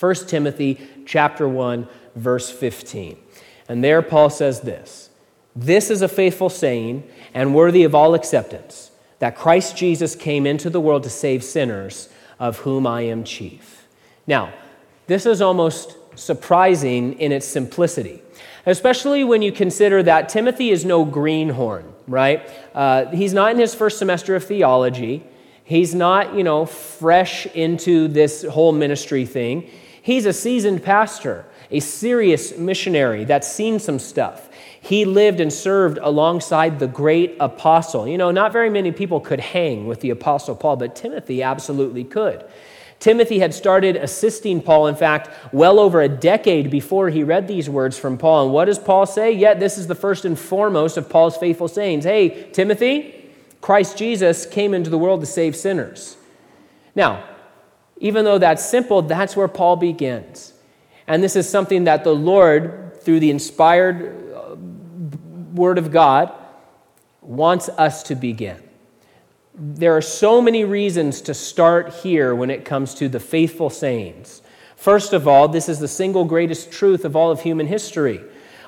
1 0.01 0.15
Timothy 0.29 0.81
chapter 1.05 1.47
1 1.47 1.87
verse 2.17 2.49
15. 2.49 3.19
And 3.69 3.85
there 3.85 4.01
Paul 4.01 4.31
says 4.31 4.63
this 4.63 5.11
this 5.59 5.91
is 5.91 6.03
a 6.03 6.09
faithful 6.09 6.49
saying 6.49 7.03
and 7.35 7.53
worthy 7.53 7.83
of 7.83 7.93
all 7.93 8.15
acceptance 8.15 8.93
that 9.19 9.37
Christ 9.37 9.77
Jesus 9.77 10.15
came 10.15 10.47
into 10.47 10.71
the 10.71 10.81
world 10.81 11.03
to 11.03 11.11
save 11.11 11.43
sinners, 11.43 12.09
of 12.39 12.59
whom 12.59 12.87
I 12.87 13.01
am 13.03 13.25
chief. 13.25 13.89
Now, 14.29 14.53
this 15.09 15.27
is 15.27 15.43
almost 15.43 15.97
surprising 16.15 17.19
in 17.19 17.33
its 17.33 17.45
simplicity, 17.45 18.23
especially 18.67 19.25
when 19.25 19.43
you 19.43 19.51
consider 19.51 20.01
that 20.05 20.29
Timothy 20.29 20.71
is 20.71 20.85
no 20.85 21.05
greenhorn, 21.05 21.93
right? 22.07 22.49
Uh, 22.73 23.07
he's 23.07 23.35
not 23.35 23.51
in 23.51 23.59
his 23.59 23.75
first 23.75 23.99
semester 23.99 24.37
of 24.37 24.45
theology. 24.45 25.25
He's 25.65 25.93
not, 25.93 26.35
you 26.35 26.45
know, 26.45 26.67
fresh 26.67 27.47
into 27.47 28.07
this 28.07 28.45
whole 28.45 28.71
ministry 28.71 29.27
thing. 29.27 29.69
He's 30.00 30.25
a 30.25 30.33
seasoned 30.33 30.85
pastor, 30.85 31.47
a 31.73 31.81
serious 31.81 32.57
missionary 32.57 33.25
that's 33.25 33.50
seen 33.50 33.81
some 33.81 33.99
stuff. 33.99 34.48
He 34.80 35.04
lived 35.04 35.40
and 35.40 35.52
served 35.52 35.99
alongside 36.00 36.78
the 36.78 36.87
great 36.87 37.37
apostle. 37.40 38.06
You 38.06 38.18
know, 38.18 38.30
not 38.30 38.52
very 38.52 38.70
many 38.70 38.92
people 38.92 39.20
could 39.20 39.40
hang 39.40 39.87
with 39.87 40.00
the 40.00 40.11
apostle 40.11 40.54
Paul, 40.54 40.76
but 40.76 40.94
Timothy 40.94 41.42
absolutely 41.42 42.04
could. 42.04 42.44
Timothy 43.00 43.38
had 43.38 43.54
started 43.54 43.97
assisting 43.97 44.61
Paul, 44.61 44.88
in 44.88 44.97
fact, 44.97 45.30
well 45.52 45.78
over 45.78 46.00
a 46.00 46.08
decade 46.08 46.70
before 46.70 47.11
he 47.11 47.23
read 47.23 47.47
these 47.47 47.70
words 47.70 47.97
from 47.97 48.18
Paul. 48.18 48.44
And 48.44 48.52
what 48.52 48.64
does 48.64 48.78
Paul 48.78 49.06
say? 49.06 49.30
Yet, 49.32 49.61
this 49.61 49.78
is 49.78 49.87
the 49.87 49.94
first 49.94 50.25
and 50.25 50.38
foremost 50.38 50.97
of 50.97 51.08
Paul's 51.08 51.37
faithful 51.37 51.68
sayings. 51.68 52.04
Hey, 52.04 52.50
Timothy, 52.50 53.30
Christ 53.61 53.97
Jesus 53.97 54.47
came 54.47 54.75
into 54.75 54.90
the 54.90 54.99
world 54.99 55.20
to 55.20 55.26
save 55.26 55.54
sinners. 55.54 56.16
Now, 56.94 57.23
even 57.99 58.25
though 58.25 58.38
that's 58.38 58.68
simple, 58.68 59.02
that's 59.02 59.37
where 59.37 59.49
Paul 59.49 59.76
begins. 59.76 60.52
And 61.06 61.23
this 61.23 61.37
is 61.37 61.49
something 61.49 61.85
that 61.85 62.04
the 62.04 62.14
Lord, 62.14 63.00
through 63.02 63.20
the 63.20 63.30
inspired 63.30 64.27
Word 65.59 65.77
of 65.77 65.91
God 65.91 66.33
wants 67.21 67.69
us 67.69 68.03
to 68.05 68.15
begin. 68.15 68.62
There 69.55 69.97
are 69.97 70.03
so 70.03 70.41
many 70.41 70.65
reasons 70.65 71.21
to 71.23 71.35
start 71.35 71.93
here 71.93 72.35
when 72.35 72.49
it 72.49 72.65
comes 72.65 72.95
to 72.95 73.09
the 73.09 73.21
faithful 73.21 73.69
sayings. 73.69 74.41
First 74.77 75.12
of 75.12 75.27
all, 75.27 75.49
this 75.49 75.69
is 75.69 75.81
the 75.81 75.88
single 75.88 76.25
greatest 76.25 76.71
truth 76.71 77.05
of 77.05 77.17
all 77.17 77.33
of 77.33 77.43
human 77.43 77.67
history. 77.67 78.21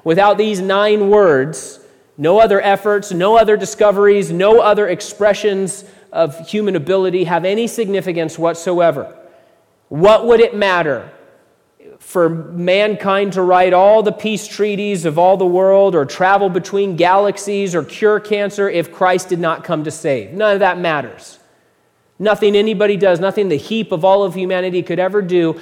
Without 0.03 0.37
these 0.37 0.61
nine 0.61 1.09
words, 1.09 1.79
no 2.19 2.41
other 2.41 2.61
efforts, 2.61 3.13
no 3.13 3.39
other 3.39 3.57
discoveries, 3.57 4.33
no 4.33 4.61
other 4.61 4.89
expressions 4.89 5.85
of 6.13 6.49
human 6.49 6.75
ability 6.75 7.25
have 7.25 7.45
any 7.45 7.69
significance 7.69 8.37
whatsoever. 8.39 9.17
What 9.89 10.27
would 10.27 10.41
it 10.41 10.57
matter 10.57 11.13
for 12.11 12.29
mankind 12.29 13.33
to 13.35 13.41
write 13.41 13.73
all 13.73 14.03
the 14.03 14.11
peace 14.11 14.49
treaties 14.49 15.05
of 15.05 15.17
all 15.17 15.37
the 15.37 15.47
world 15.47 15.95
or 15.95 16.05
travel 16.05 16.49
between 16.49 16.97
galaxies 16.97 17.73
or 17.73 17.85
cure 17.85 18.19
cancer 18.19 18.69
if 18.69 18.93
Christ 18.93 19.29
did 19.29 19.39
not 19.39 19.63
come 19.63 19.85
to 19.85 19.93
save. 19.93 20.33
None 20.33 20.55
of 20.55 20.59
that 20.59 20.77
matters. 20.77 21.39
Nothing 22.19 22.57
anybody 22.57 22.97
does, 22.97 23.21
nothing 23.21 23.49
the 23.49 23.55
heap 23.55 23.93
of 23.93 24.05
all 24.05 24.25
of 24.25 24.35
humanity 24.35 24.83
could 24.83 24.99
ever 24.99 25.23
do 25.23 25.61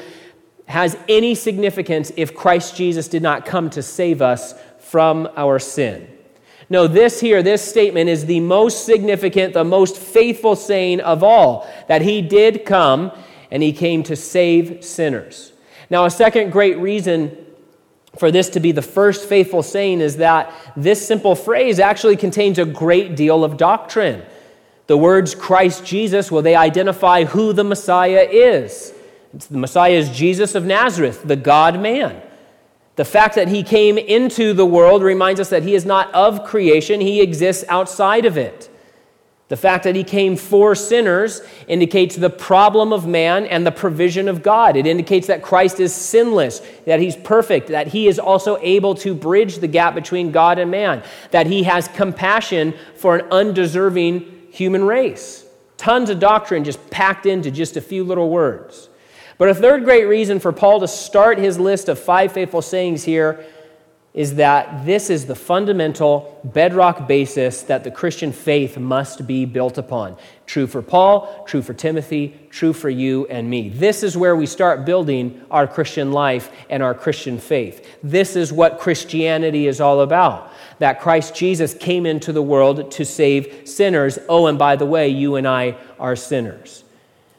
has 0.64 0.96
any 1.06 1.34
significance 1.34 2.12
if 2.16 2.34
Christ 2.34 2.74
Jesus 2.74 3.08
did 3.08 3.22
not 3.22 3.44
come 3.44 3.68
to 3.68 3.82
save 3.82 4.22
us 4.22 4.54
from 4.78 5.28
our 5.36 5.58
sin. 5.58 6.08
No, 6.70 6.86
this 6.86 7.20
here, 7.20 7.42
this 7.42 7.60
statement 7.60 8.08
is 8.08 8.24
the 8.24 8.40
most 8.40 8.86
significant, 8.86 9.52
the 9.52 9.64
most 9.64 9.98
faithful 9.98 10.56
saying 10.56 11.00
of 11.02 11.22
all 11.22 11.70
that 11.88 12.00
he 12.00 12.22
did 12.22 12.64
come 12.64 13.12
and 13.50 13.62
he 13.62 13.74
came 13.74 14.02
to 14.04 14.16
save 14.16 14.82
sinners. 14.82 15.52
Now, 15.90 16.04
a 16.04 16.10
second 16.10 16.50
great 16.50 16.78
reason 16.78 17.36
for 18.16 18.30
this 18.30 18.50
to 18.50 18.60
be 18.60 18.72
the 18.72 18.82
first 18.82 19.28
faithful 19.28 19.62
saying 19.62 20.00
is 20.00 20.16
that 20.16 20.52
this 20.76 21.06
simple 21.06 21.34
phrase 21.34 21.78
actually 21.78 22.16
contains 22.16 22.58
a 22.58 22.64
great 22.64 23.16
deal 23.16 23.44
of 23.44 23.56
doctrine. 23.56 24.22
The 24.86 24.96
words 24.96 25.34
Christ 25.34 25.84
Jesus, 25.84 26.30
well, 26.30 26.42
they 26.42 26.56
identify 26.56 27.24
who 27.24 27.52
the 27.52 27.64
Messiah 27.64 28.26
is. 28.30 28.94
the 29.50 29.58
Messiah 29.58 29.92
is 29.92 30.10
Jesus 30.10 30.54
of 30.54 30.64
Nazareth, 30.64 31.22
the 31.24 31.36
God 31.36 31.80
man. 31.80 32.22
The 32.96 33.04
fact 33.04 33.36
that 33.36 33.48
he 33.48 33.62
came 33.62 33.96
into 33.96 34.54
the 34.54 34.66
world 34.66 35.02
reminds 35.02 35.40
us 35.40 35.50
that 35.50 35.62
he 35.62 35.74
is 35.74 35.84
not 35.84 36.12
of 36.12 36.44
creation, 36.44 37.00
he 37.00 37.20
exists 37.20 37.64
outside 37.68 38.24
of 38.24 38.36
it. 38.36 38.68
The 39.48 39.56
fact 39.56 39.84
that 39.84 39.96
he 39.96 40.04
came 40.04 40.36
for 40.36 40.74
sinners 40.74 41.40
indicates 41.66 42.16
the 42.16 42.28
problem 42.28 42.92
of 42.92 43.06
man 43.06 43.46
and 43.46 43.66
the 43.66 43.72
provision 43.72 44.28
of 44.28 44.42
God. 44.42 44.76
It 44.76 44.86
indicates 44.86 45.26
that 45.28 45.42
Christ 45.42 45.80
is 45.80 45.94
sinless, 45.94 46.60
that 46.84 47.00
he's 47.00 47.16
perfect, 47.16 47.68
that 47.68 47.88
he 47.88 48.08
is 48.08 48.18
also 48.18 48.58
able 48.60 48.94
to 48.96 49.14
bridge 49.14 49.58
the 49.58 49.66
gap 49.66 49.94
between 49.94 50.32
God 50.32 50.58
and 50.58 50.70
man, 50.70 51.02
that 51.30 51.46
he 51.46 51.62
has 51.62 51.88
compassion 51.88 52.74
for 52.96 53.16
an 53.16 53.26
undeserving 53.30 54.48
human 54.50 54.84
race. 54.84 55.46
Tons 55.78 56.10
of 56.10 56.18
doctrine 56.18 56.64
just 56.64 56.90
packed 56.90 57.24
into 57.24 57.50
just 57.50 57.78
a 57.78 57.80
few 57.80 58.04
little 58.04 58.28
words. 58.28 58.90
But 59.38 59.48
a 59.48 59.54
third 59.54 59.84
great 59.84 60.04
reason 60.04 60.40
for 60.40 60.52
Paul 60.52 60.80
to 60.80 60.88
start 60.88 61.38
his 61.38 61.58
list 61.58 61.88
of 61.88 61.98
five 61.98 62.32
faithful 62.32 62.60
sayings 62.60 63.04
here 63.04 63.46
is 64.14 64.36
that 64.36 64.86
this 64.86 65.10
is 65.10 65.26
the 65.26 65.34
fundamental 65.34 66.40
bedrock 66.42 67.06
basis 67.06 67.62
that 67.62 67.84
the 67.84 67.90
Christian 67.90 68.32
faith 68.32 68.78
must 68.78 69.26
be 69.26 69.44
built 69.44 69.78
upon. 69.78 70.16
True 70.46 70.66
for 70.66 70.82
Paul, 70.82 71.44
true 71.46 71.60
for 71.62 71.74
Timothy, 71.74 72.34
true 72.50 72.72
for 72.72 72.88
you 72.88 73.26
and 73.26 73.48
me. 73.48 73.68
This 73.68 74.02
is 74.02 74.16
where 74.16 74.34
we 74.34 74.46
start 74.46 74.86
building 74.86 75.42
our 75.50 75.66
Christian 75.66 76.10
life 76.10 76.50
and 76.70 76.82
our 76.82 76.94
Christian 76.94 77.38
faith. 77.38 77.86
This 78.02 78.34
is 78.34 78.52
what 78.52 78.80
Christianity 78.80 79.66
is 79.66 79.80
all 79.80 80.00
about. 80.00 80.52
That 80.78 81.00
Christ 81.00 81.34
Jesus 81.34 81.74
came 81.74 82.06
into 82.06 82.32
the 82.32 82.42
world 82.42 82.90
to 82.92 83.04
save 83.04 83.68
sinners. 83.68 84.18
Oh, 84.28 84.46
and 84.46 84.58
by 84.58 84.76
the 84.76 84.86
way, 84.86 85.10
you 85.10 85.36
and 85.36 85.46
I 85.46 85.76
are 85.98 86.16
sinners. 86.16 86.82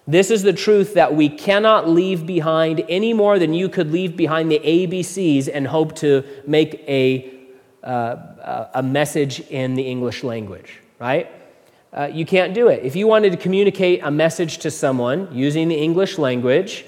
This 0.09 0.31
is 0.31 0.41
the 0.41 0.53
truth 0.53 0.95
that 0.95 1.13
we 1.13 1.29
cannot 1.29 1.87
leave 1.87 2.25
behind 2.25 2.83
any 2.89 3.13
more 3.13 3.37
than 3.37 3.53
you 3.53 3.69
could 3.69 3.91
leave 3.91 4.17
behind 4.17 4.51
the 4.51 4.57
ABCs 4.57 5.47
and 5.53 5.67
hope 5.67 5.95
to 5.97 6.23
make 6.47 6.83
a, 6.87 7.31
uh, 7.83 8.65
a 8.73 8.81
message 8.81 9.41
in 9.51 9.75
the 9.75 9.83
English 9.83 10.23
language, 10.23 10.79
right? 10.97 11.31
Uh, 11.93 12.09
you 12.11 12.25
can't 12.25 12.55
do 12.55 12.69
it. 12.69 12.83
If 12.83 12.95
you 12.95 13.05
wanted 13.05 13.33
to 13.33 13.37
communicate 13.37 14.01
a 14.01 14.09
message 14.09 14.57
to 14.59 14.71
someone 14.71 15.29
using 15.31 15.67
the 15.67 15.77
English 15.77 16.17
language, 16.17 16.85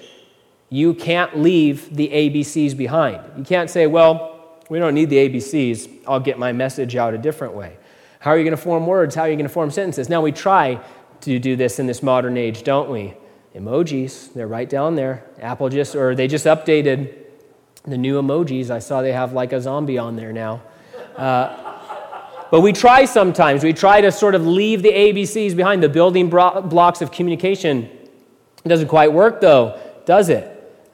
you 0.69 0.95
can't 0.95 1.37
leave 1.37 1.95
the 1.95 2.09
ABCs 2.09 2.75
behind. 2.75 3.21
You 3.37 3.43
can't 3.43 3.69
say, 3.69 3.85
well, 3.85 4.57
we 4.67 4.79
don't 4.79 4.95
need 4.95 5.11
the 5.11 5.29
ABCs, 5.29 6.07
I'll 6.07 6.19
get 6.19 6.39
my 6.39 6.53
message 6.53 6.95
out 6.95 7.13
a 7.13 7.19
different 7.19 7.53
way. 7.53 7.77
How 8.17 8.31
are 8.31 8.37
you 8.37 8.43
going 8.43 8.57
to 8.57 8.61
form 8.61 8.87
words? 8.87 9.13
How 9.13 9.23
are 9.23 9.29
you 9.29 9.35
going 9.35 9.47
to 9.47 9.53
form 9.53 9.69
sentences? 9.69 10.09
Now, 10.09 10.21
we 10.21 10.31
try 10.31 10.79
to 11.21 11.39
do 11.39 11.55
this 11.55 11.79
in 11.79 11.87
this 11.87 12.03
modern 12.03 12.37
age, 12.37 12.63
don't 12.63 12.89
we? 12.89 13.13
Emojis, 13.55 14.33
they're 14.33 14.47
right 14.47 14.69
down 14.69 14.95
there. 14.95 15.25
Apple 15.39 15.69
just, 15.69 15.95
or 15.95 16.15
they 16.15 16.27
just 16.27 16.45
updated 16.45 17.13
the 17.83 17.97
new 17.97 18.21
emojis. 18.21 18.69
I 18.69 18.79
saw 18.79 19.01
they 19.01 19.11
have 19.11 19.33
like 19.33 19.53
a 19.53 19.61
zombie 19.61 19.97
on 19.97 20.15
there 20.15 20.31
now. 20.31 20.61
Uh, 21.17 21.71
but 22.49 22.61
we 22.61 22.73
try 22.73 23.05
sometimes. 23.05 23.63
We 23.63 23.73
try 23.73 24.01
to 24.01 24.11
sort 24.11 24.35
of 24.35 24.45
leave 24.45 24.83
the 24.83 24.91
ABCs 24.91 25.55
behind, 25.55 25.81
the 25.81 25.89
building 25.89 26.29
blocks 26.29 27.01
of 27.01 27.11
communication. 27.11 27.83
It 28.63 28.67
doesn't 28.69 28.89
quite 28.89 29.11
work 29.11 29.41
though, 29.41 29.79
does 30.05 30.29
it? 30.29 30.47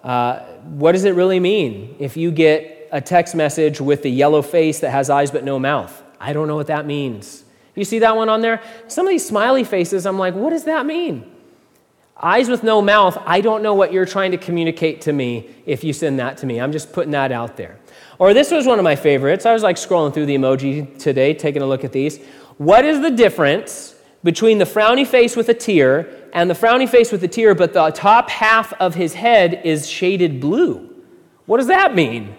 Uh, 0.04 0.40
what 0.64 0.94
does 0.94 1.06
it 1.06 1.16
really 1.16 1.40
mean 1.40 1.96
if 2.00 2.16
you 2.16 2.32
get 2.32 2.90
a 2.92 3.02
text 3.02 3.36
message 3.36 3.82
with 3.82 4.04
the 4.04 4.10
yellow 4.10 4.42
face 4.42 4.80
that 4.80 4.92
has 4.92 5.10
eyes 5.10 5.32
but 5.32 5.44
no 5.44 5.60
mouth? 5.60 6.04
I 6.20 6.34
don't 6.34 6.48
know 6.48 6.56
what 6.56 6.68
that 6.68 6.86
means. 6.86 7.44
You 7.78 7.86
see 7.86 8.00
that 8.00 8.16
one 8.16 8.28
on 8.28 8.42
there? 8.42 8.62
Some 8.88 9.06
of 9.06 9.12
these 9.12 9.26
smiley 9.26 9.64
faces, 9.64 10.08
I'm 10.08 10.18
like, 10.18 10.34
what 10.34 10.50
does 10.50 10.64
that 10.64 10.88
mean? 10.88 11.32
Eyes 12.20 12.50
with 12.50 12.64
no 12.64 12.82
mouth, 12.82 13.16
I 13.24 13.40
don't 13.40 13.62
know 13.62 13.76
what 13.76 13.94
you're 13.94 14.08
trying 14.08 14.32
to 14.32 14.38
communicate 14.38 15.02
to 15.02 15.14
me 15.14 15.52
if 15.68 15.84
you 15.84 15.94
send 15.94 16.18
that 16.18 16.38
to 16.38 16.48
me. 16.48 16.60
I'm 16.60 16.72
just 16.72 16.92
putting 16.92 17.12
that 17.12 17.32
out 17.32 17.56
there. 17.56 17.78
Or 18.18 18.34
this 18.34 18.50
was 18.50 18.66
one 18.66 18.80
of 18.80 18.84
my 18.84 18.96
favorites. 18.96 19.46
I 19.46 19.54
was 19.54 19.62
like 19.62 19.76
scrolling 19.76 20.12
through 20.12 20.26
the 20.26 20.36
emoji 20.36 20.98
today, 20.98 21.36
taking 21.36 21.62
a 21.62 21.68
look 21.68 21.84
at 21.84 21.92
these. 21.92 22.18
What 22.58 22.84
is 22.84 23.00
the 23.00 23.12
difference 23.12 23.94
between 24.24 24.58
the 24.58 24.66
frowny 24.66 25.06
face 25.06 25.36
with 25.36 25.48
a 25.50 25.54
tear 25.54 26.12
and 26.34 26.50
the 26.50 26.56
frowny 26.56 26.90
face 26.90 27.12
with 27.12 27.24
a 27.24 27.28
tear, 27.28 27.54
but 27.54 27.74
the 27.74 27.92
top 27.92 28.32
half 28.32 28.74
of 28.74 28.96
his 28.96 29.14
head 29.14 29.62
is 29.64 29.88
shaded 29.88 30.42
blue? 30.42 30.96
What 31.46 31.58
does 31.58 31.68
that 31.68 31.94
mean? 31.94 32.36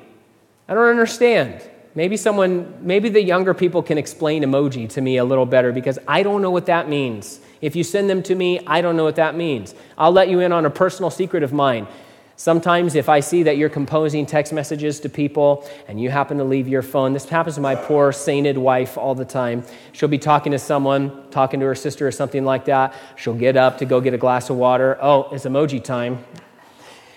I 0.66 0.75
don't 0.75 0.88
understand. 0.88 1.62
Maybe 1.95 2.16
someone, 2.16 2.75
maybe 2.80 3.09
the 3.09 3.23
younger 3.23 3.54
people 3.54 3.83
can 3.83 3.99
explain 3.99 4.42
emoji 4.42 4.88
to 4.90 5.00
me 5.00 5.16
a 5.16 5.25
little 5.25 5.47
better 5.47 5.73
because 5.73 5.99
I 6.07 6.23
don't 6.23 6.42
know 6.42 6.50
what 6.50 6.66
that 6.66 6.88
means. 6.88 7.40
If 7.61 7.75
you 7.75 7.83
send 7.83 8.09
them 8.09 8.23
to 8.25 8.35
me, 8.35 8.61
I 8.66 8.80
don't 8.80 8.97
know 8.97 9.04
what 9.04 9.16
that 9.16 9.35
means. 9.35 9.75
I'll 9.97 10.12
let 10.12 10.28
you 10.28 10.40
in 10.40 10.52
on 10.52 10.64
a 10.64 10.71
personal 10.71 11.11
secret 11.11 11.42
of 11.42 11.52
mine. 11.52 11.88
Sometimes, 12.37 12.95
if 12.95 13.09
I 13.09 13.18
see 13.18 13.42
that 13.42 13.57
you're 13.57 13.68
composing 13.68 14.25
text 14.25 14.52
messages 14.52 15.00
to 15.00 15.09
people 15.09 15.68
and 15.88 16.00
you 16.00 16.09
happen 16.09 16.38
to 16.38 16.45
leave 16.45 16.68
your 16.68 16.83
phone, 16.83 17.12
this 17.12 17.28
happens 17.28 17.57
to 17.57 17.61
my 17.61 17.75
poor 17.75 18.12
sainted 18.12 18.57
wife 18.57 18.97
all 18.97 19.16
the 19.16 19.25
time. 19.25 19.64
She'll 19.90 20.09
be 20.09 20.18
talking 20.18 20.52
to 20.52 20.59
someone, 20.61 21.28
talking 21.33 21.59
to 21.59 21.66
her 21.66 21.75
sister 21.75 22.07
or 22.07 22.12
something 22.12 22.45
like 22.45 22.66
that. 22.66 22.95
She'll 23.16 23.35
get 23.35 23.57
up 23.57 23.78
to 23.78 23.87
go 23.87 24.00
get 24.00 24.14
a 24.14 24.18
glass 24.18 24.50
of 24.50 24.57
water. 24.57 24.97
Oh, 25.02 25.28
it's 25.33 25.47
emoji 25.47 25.83
time. 25.83 26.25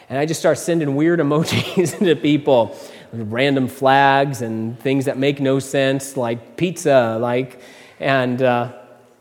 And 0.10 0.18
I 0.18 0.26
just 0.26 0.40
start 0.40 0.58
sending 0.58 0.96
weird 0.96 1.20
emojis 1.22 2.00
to 2.00 2.16
people 2.16 2.76
random 3.14 3.68
flags 3.68 4.42
and 4.42 4.80
things 4.80 5.06
that 5.06 5.18
make 5.18 5.40
no 5.40 5.60
sense, 5.60 6.16
like 6.16 6.56
pizza, 6.58 7.18
like, 7.20 7.62
and 8.00 8.42
uh, 8.42 8.74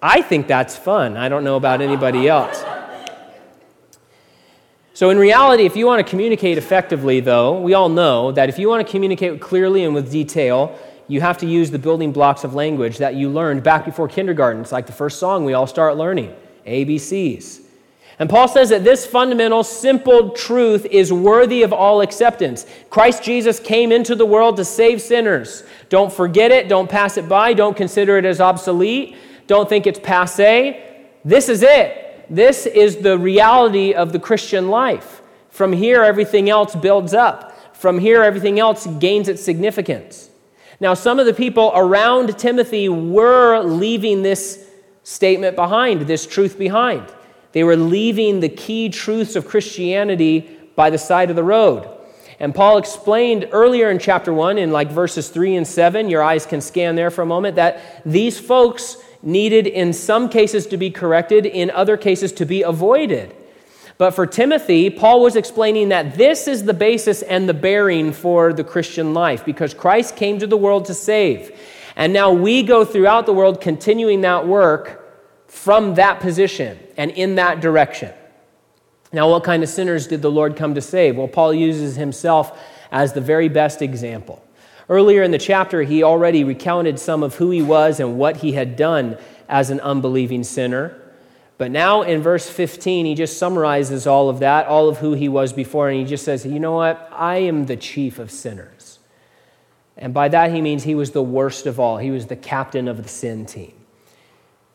I 0.02 0.22
think 0.22 0.46
that's 0.46 0.76
fun. 0.76 1.16
I 1.16 1.28
don't 1.28 1.44
know 1.44 1.56
about 1.56 1.80
anybody 1.80 2.28
else. 2.28 2.64
So, 4.94 5.10
in 5.10 5.18
reality, 5.18 5.64
if 5.64 5.76
you 5.76 5.86
want 5.86 6.04
to 6.04 6.08
communicate 6.08 6.58
effectively, 6.58 7.20
though, 7.20 7.60
we 7.60 7.74
all 7.74 7.88
know 7.88 8.32
that 8.32 8.48
if 8.48 8.58
you 8.58 8.68
want 8.68 8.86
to 8.86 8.90
communicate 8.90 9.40
clearly 9.40 9.84
and 9.84 9.94
with 9.94 10.10
detail, 10.10 10.78
you 11.08 11.20
have 11.20 11.38
to 11.38 11.46
use 11.46 11.70
the 11.70 11.78
building 11.78 12.12
blocks 12.12 12.44
of 12.44 12.54
language 12.54 12.98
that 12.98 13.14
you 13.14 13.30
learned 13.30 13.62
back 13.62 13.84
before 13.84 14.08
kindergarten. 14.08 14.60
It's 14.60 14.72
like 14.72 14.86
the 14.86 14.92
first 14.92 15.18
song 15.18 15.44
we 15.44 15.54
all 15.54 15.66
start 15.66 15.96
learning 15.96 16.34
ABCs. 16.66 17.62
And 18.20 18.28
Paul 18.28 18.48
says 18.48 18.68
that 18.68 18.84
this 18.84 19.06
fundamental, 19.06 19.64
simple 19.64 20.30
truth 20.30 20.84
is 20.84 21.10
worthy 21.10 21.62
of 21.62 21.72
all 21.72 22.02
acceptance. 22.02 22.66
Christ 22.90 23.22
Jesus 23.22 23.58
came 23.58 23.90
into 23.92 24.14
the 24.14 24.26
world 24.26 24.58
to 24.58 24.64
save 24.64 25.00
sinners. 25.00 25.64
Don't 25.88 26.12
forget 26.12 26.50
it. 26.50 26.68
Don't 26.68 26.88
pass 26.88 27.16
it 27.16 27.30
by. 27.30 27.54
Don't 27.54 27.74
consider 27.74 28.18
it 28.18 28.26
as 28.26 28.38
obsolete. 28.38 29.16
Don't 29.46 29.70
think 29.70 29.86
it's 29.86 29.98
passe. 29.98 30.84
This 31.24 31.48
is 31.48 31.62
it. 31.62 32.26
This 32.28 32.66
is 32.66 32.98
the 32.98 33.16
reality 33.18 33.94
of 33.94 34.12
the 34.12 34.20
Christian 34.20 34.68
life. 34.68 35.22
From 35.48 35.72
here, 35.72 36.04
everything 36.04 36.50
else 36.50 36.76
builds 36.76 37.14
up. 37.14 37.74
From 37.74 37.98
here, 37.98 38.22
everything 38.22 38.60
else 38.60 38.86
gains 38.86 39.28
its 39.28 39.42
significance. 39.42 40.28
Now, 40.78 40.92
some 40.92 41.18
of 41.18 41.24
the 41.24 41.32
people 41.32 41.72
around 41.74 42.38
Timothy 42.38 42.90
were 42.90 43.62
leaving 43.62 44.20
this 44.20 44.68
statement 45.04 45.56
behind, 45.56 46.02
this 46.02 46.26
truth 46.26 46.58
behind. 46.58 47.06
They 47.52 47.64
were 47.64 47.76
leaving 47.76 48.40
the 48.40 48.48
key 48.48 48.88
truths 48.88 49.36
of 49.36 49.46
Christianity 49.46 50.48
by 50.76 50.90
the 50.90 50.98
side 50.98 51.30
of 51.30 51.36
the 51.36 51.44
road. 51.44 51.88
And 52.38 52.54
Paul 52.54 52.78
explained 52.78 53.48
earlier 53.52 53.90
in 53.90 53.98
chapter 53.98 54.32
1, 54.32 54.56
in 54.56 54.72
like 54.72 54.90
verses 54.90 55.28
3 55.28 55.56
and 55.56 55.66
7, 55.66 56.08
your 56.08 56.22
eyes 56.22 56.46
can 56.46 56.60
scan 56.60 56.94
there 56.94 57.10
for 57.10 57.22
a 57.22 57.26
moment, 57.26 57.56
that 57.56 58.02
these 58.06 58.40
folks 58.40 58.96
needed 59.22 59.66
in 59.66 59.92
some 59.92 60.28
cases 60.30 60.66
to 60.68 60.78
be 60.78 60.90
corrected, 60.90 61.44
in 61.44 61.70
other 61.70 61.98
cases 61.98 62.32
to 62.32 62.46
be 62.46 62.62
avoided. 62.62 63.36
But 63.98 64.12
for 64.12 64.26
Timothy, 64.26 64.88
Paul 64.88 65.20
was 65.20 65.36
explaining 65.36 65.90
that 65.90 66.16
this 66.16 66.48
is 66.48 66.64
the 66.64 66.72
basis 66.72 67.20
and 67.20 67.46
the 67.46 67.52
bearing 67.52 68.14
for 68.14 68.54
the 68.54 68.64
Christian 68.64 69.12
life 69.12 69.44
because 69.44 69.74
Christ 69.74 70.16
came 70.16 70.38
to 70.38 70.46
the 70.46 70.56
world 70.56 70.86
to 70.86 70.94
save. 70.94 71.54
And 71.96 72.14
now 72.14 72.32
we 72.32 72.62
go 72.62 72.86
throughout 72.86 73.26
the 73.26 73.34
world 73.34 73.60
continuing 73.60 74.22
that 74.22 74.46
work 74.46 74.99
from 75.50 75.94
that 75.96 76.20
position 76.20 76.78
and 76.96 77.10
in 77.10 77.34
that 77.34 77.60
direction. 77.60 78.14
Now, 79.12 79.28
what 79.28 79.42
kind 79.42 79.64
of 79.64 79.68
sinners 79.68 80.06
did 80.06 80.22
the 80.22 80.30
Lord 80.30 80.54
come 80.54 80.76
to 80.76 80.80
save? 80.80 81.16
Well, 81.16 81.26
Paul 81.26 81.52
uses 81.52 81.96
himself 81.96 82.56
as 82.92 83.12
the 83.12 83.20
very 83.20 83.48
best 83.48 83.82
example. 83.82 84.44
Earlier 84.88 85.24
in 85.24 85.32
the 85.32 85.38
chapter, 85.38 85.82
he 85.82 86.04
already 86.04 86.44
recounted 86.44 87.00
some 87.00 87.24
of 87.24 87.34
who 87.34 87.50
he 87.50 87.62
was 87.62 87.98
and 87.98 88.16
what 88.16 88.38
he 88.38 88.52
had 88.52 88.76
done 88.76 89.18
as 89.48 89.70
an 89.70 89.80
unbelieving 89.80 90.44
sinner. 90.44 90.96
But 91.58 91.72
now 91.72 92.02
in 92.02 92.22
verse 92.22 92.48
15, 92.48 93.04
he 93.06 93.14
just 93.16 93.36
summarizes 93.36 94.06
all 94.06 94.28
of 94.28 94.38
that, 94.38 94.66
all 94.66 94.88
of 94.88 94.98
who 94.98 95.14
he 95.14 95.28
was 95.28 95.52
before, 95.52 95.88
and 95.88 95.98
he 95.98 96.06
just 96.06 96.24
says, 96.24 96.46
You 96.46 96.60
know 96.60 96.72
what? 96.72 97.08
I 97.12 97.38
am 97.38 97.66
the 97.66 97.76
chief 97.76 98.20
of 98.20 98.30
sinners. 98.30 99.00
And 99.96 100.14
by 100.14 100.28
that, 100.28 100.52
he 100.52 100.62
means 100.62 100.84
he 100.84 100.94
was 100.94 101.10
the 101.10 101.22
worst 101.22 101.66
of 101.66 101.80
all. 101.80 101.98
He 101.98 102.12
was 102.12 102.26
the 102.26 102.36
captain 102.36 102.86
of 102.86 103.02
the 103.02 103.08
sin 103.08 103.46
team. 103.46 103.79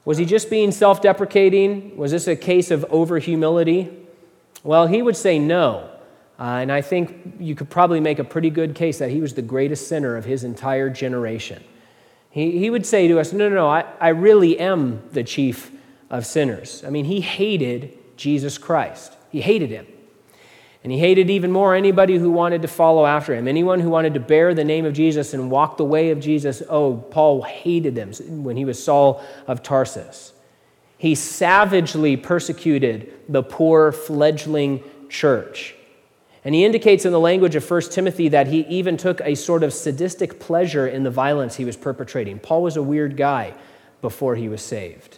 Was 0.05 0.19
he 0.19 0.25
just 0.25 0.49
being 0.49 0.71
self 0.71 1.01
deprecating? 1.01 1.97
Was 1.97 2.11
this 2.11 2.27
a 2.27 2.35
case 2.35 2.71
of 2.71 2.85
over 2.89 3.19
humility? 3.19 3.91
Well, 4.63 4.87
he 4.87 5.01
would 5.01 5.17
say 5.17 5.39
no. 5.39 5.89
Uh, 6.37 6.59
and 6.61 6.71
I 6.71 6.81
think 6.81 7.35
you 7.39 7.55
could 7.55 7.69
probably 7.69 7.99
make 7.99 8.19
a 8.19 8.23
pretty 8.23 8.49
good 8.49 8.75
case 8.75 8.99
that 8.99 9.09
he 9.09 9.21
was 9.21 9.33
the 9.33 9.41
greatest 9.41 9.87
sinner 9.87 10.17
of 10.17 10.25
his 10.25 10.43
entire 10.43 10.89
generation. 10.89 11.63
He, 12.29 12.59
he 12.59 12.69
would 12.69 12.85
say 12.85 13.07
to 13.07 13.19
us, 13.19 13.31
No, 13.33 13.49
no, 13.49 13.55
no, 13.55 13.67
I, 13.67 13.85
I 13.99 14.09
really 14.09 14.59
am 14.59 15.01
the 15.11 15.23
chief 15.23 15.71
of 16.09 16.25
sinners. 16.25 16.83
I 16.85 16.89
mean, 16.89 17.05
he 17.05 17.21
hated 17.21 17.97
Jesus 18.17 18.57
Christ, 18.57 19.13
he 19.31 19.41
hated 19.41 19.69
him. 19.69 19.87
And 20.85 20.91
he 20.91 20.99
hated 20.99 21.31
even 21.31 21.51
more 21.51 21.73
anybody 21.73 22.19
who 22.19 22.29
wanted 22.29 22.61
to 22.61 22.67
follow 22.67 23.07
after 23.07 23.33
him. 23.33 23.47
Anyone 23.47 23.79
who 23.79 23.89
wanted 23.89 24.13
to 24.13 24.19
bear 24.19 24.53
the 24.53 24.63
name 24.63 24.85
of 24.85 24.93
Jesus 24.93 25.33
and 25.33 25.49
walk 25.49 25.77
the 25.77 25.83
way 25.83 26.11
of 26.11 26.19
Jesus, 26.19 26.61
oh, 26.69 26.97
Paul 27.09 27.41
hated 27.41 27.95
them 27.95 28.11
when 28.43 28.55
he 28.55 28.65
was 28.65 28.83
Saul 28.83 29.25
of 29.47 29.63
Tarsus. 29.63 30.31
He 30.99 31.15
savagely 31.15 32.15
persecuted 32.17 33.11
the 33.27 33.41
poor 33.41 33.91
fledgling 33.91 34.83
church. 35.09 35.73
And 36.43 36.53
he 36.53 36.63
indicates 36.63 37.03
in 37.03 37.11
the 37.11 37.19
language 37.19 37.55
of 37.55 37.67
1 37.67 37.81
Timothy 37.89 38.29
that 38.29 38.45
he 38.45 38.59
even 38.67 38.95
took 38.95 39.21
a 39.21 39.33
sort 39.33 39.63
of 39.63 39.73
sadistic 39.73 40.39
pleasure 40.39 40.85
in 40.87 41.01
the 41.01 41.09
violence 41.09 41.55
he 41.55 41.65
was 41.65 41.75
perpetrating. 41.75 42.37
Paul 42.37 42.61
was 42.61 42.77
a 42.77 42.83
weird 42.83 43.17
guy 43.17 43.55
before 44.03 44.35
he 44.35 44.47
was 44.47 44.61
saved, 44.61 45.17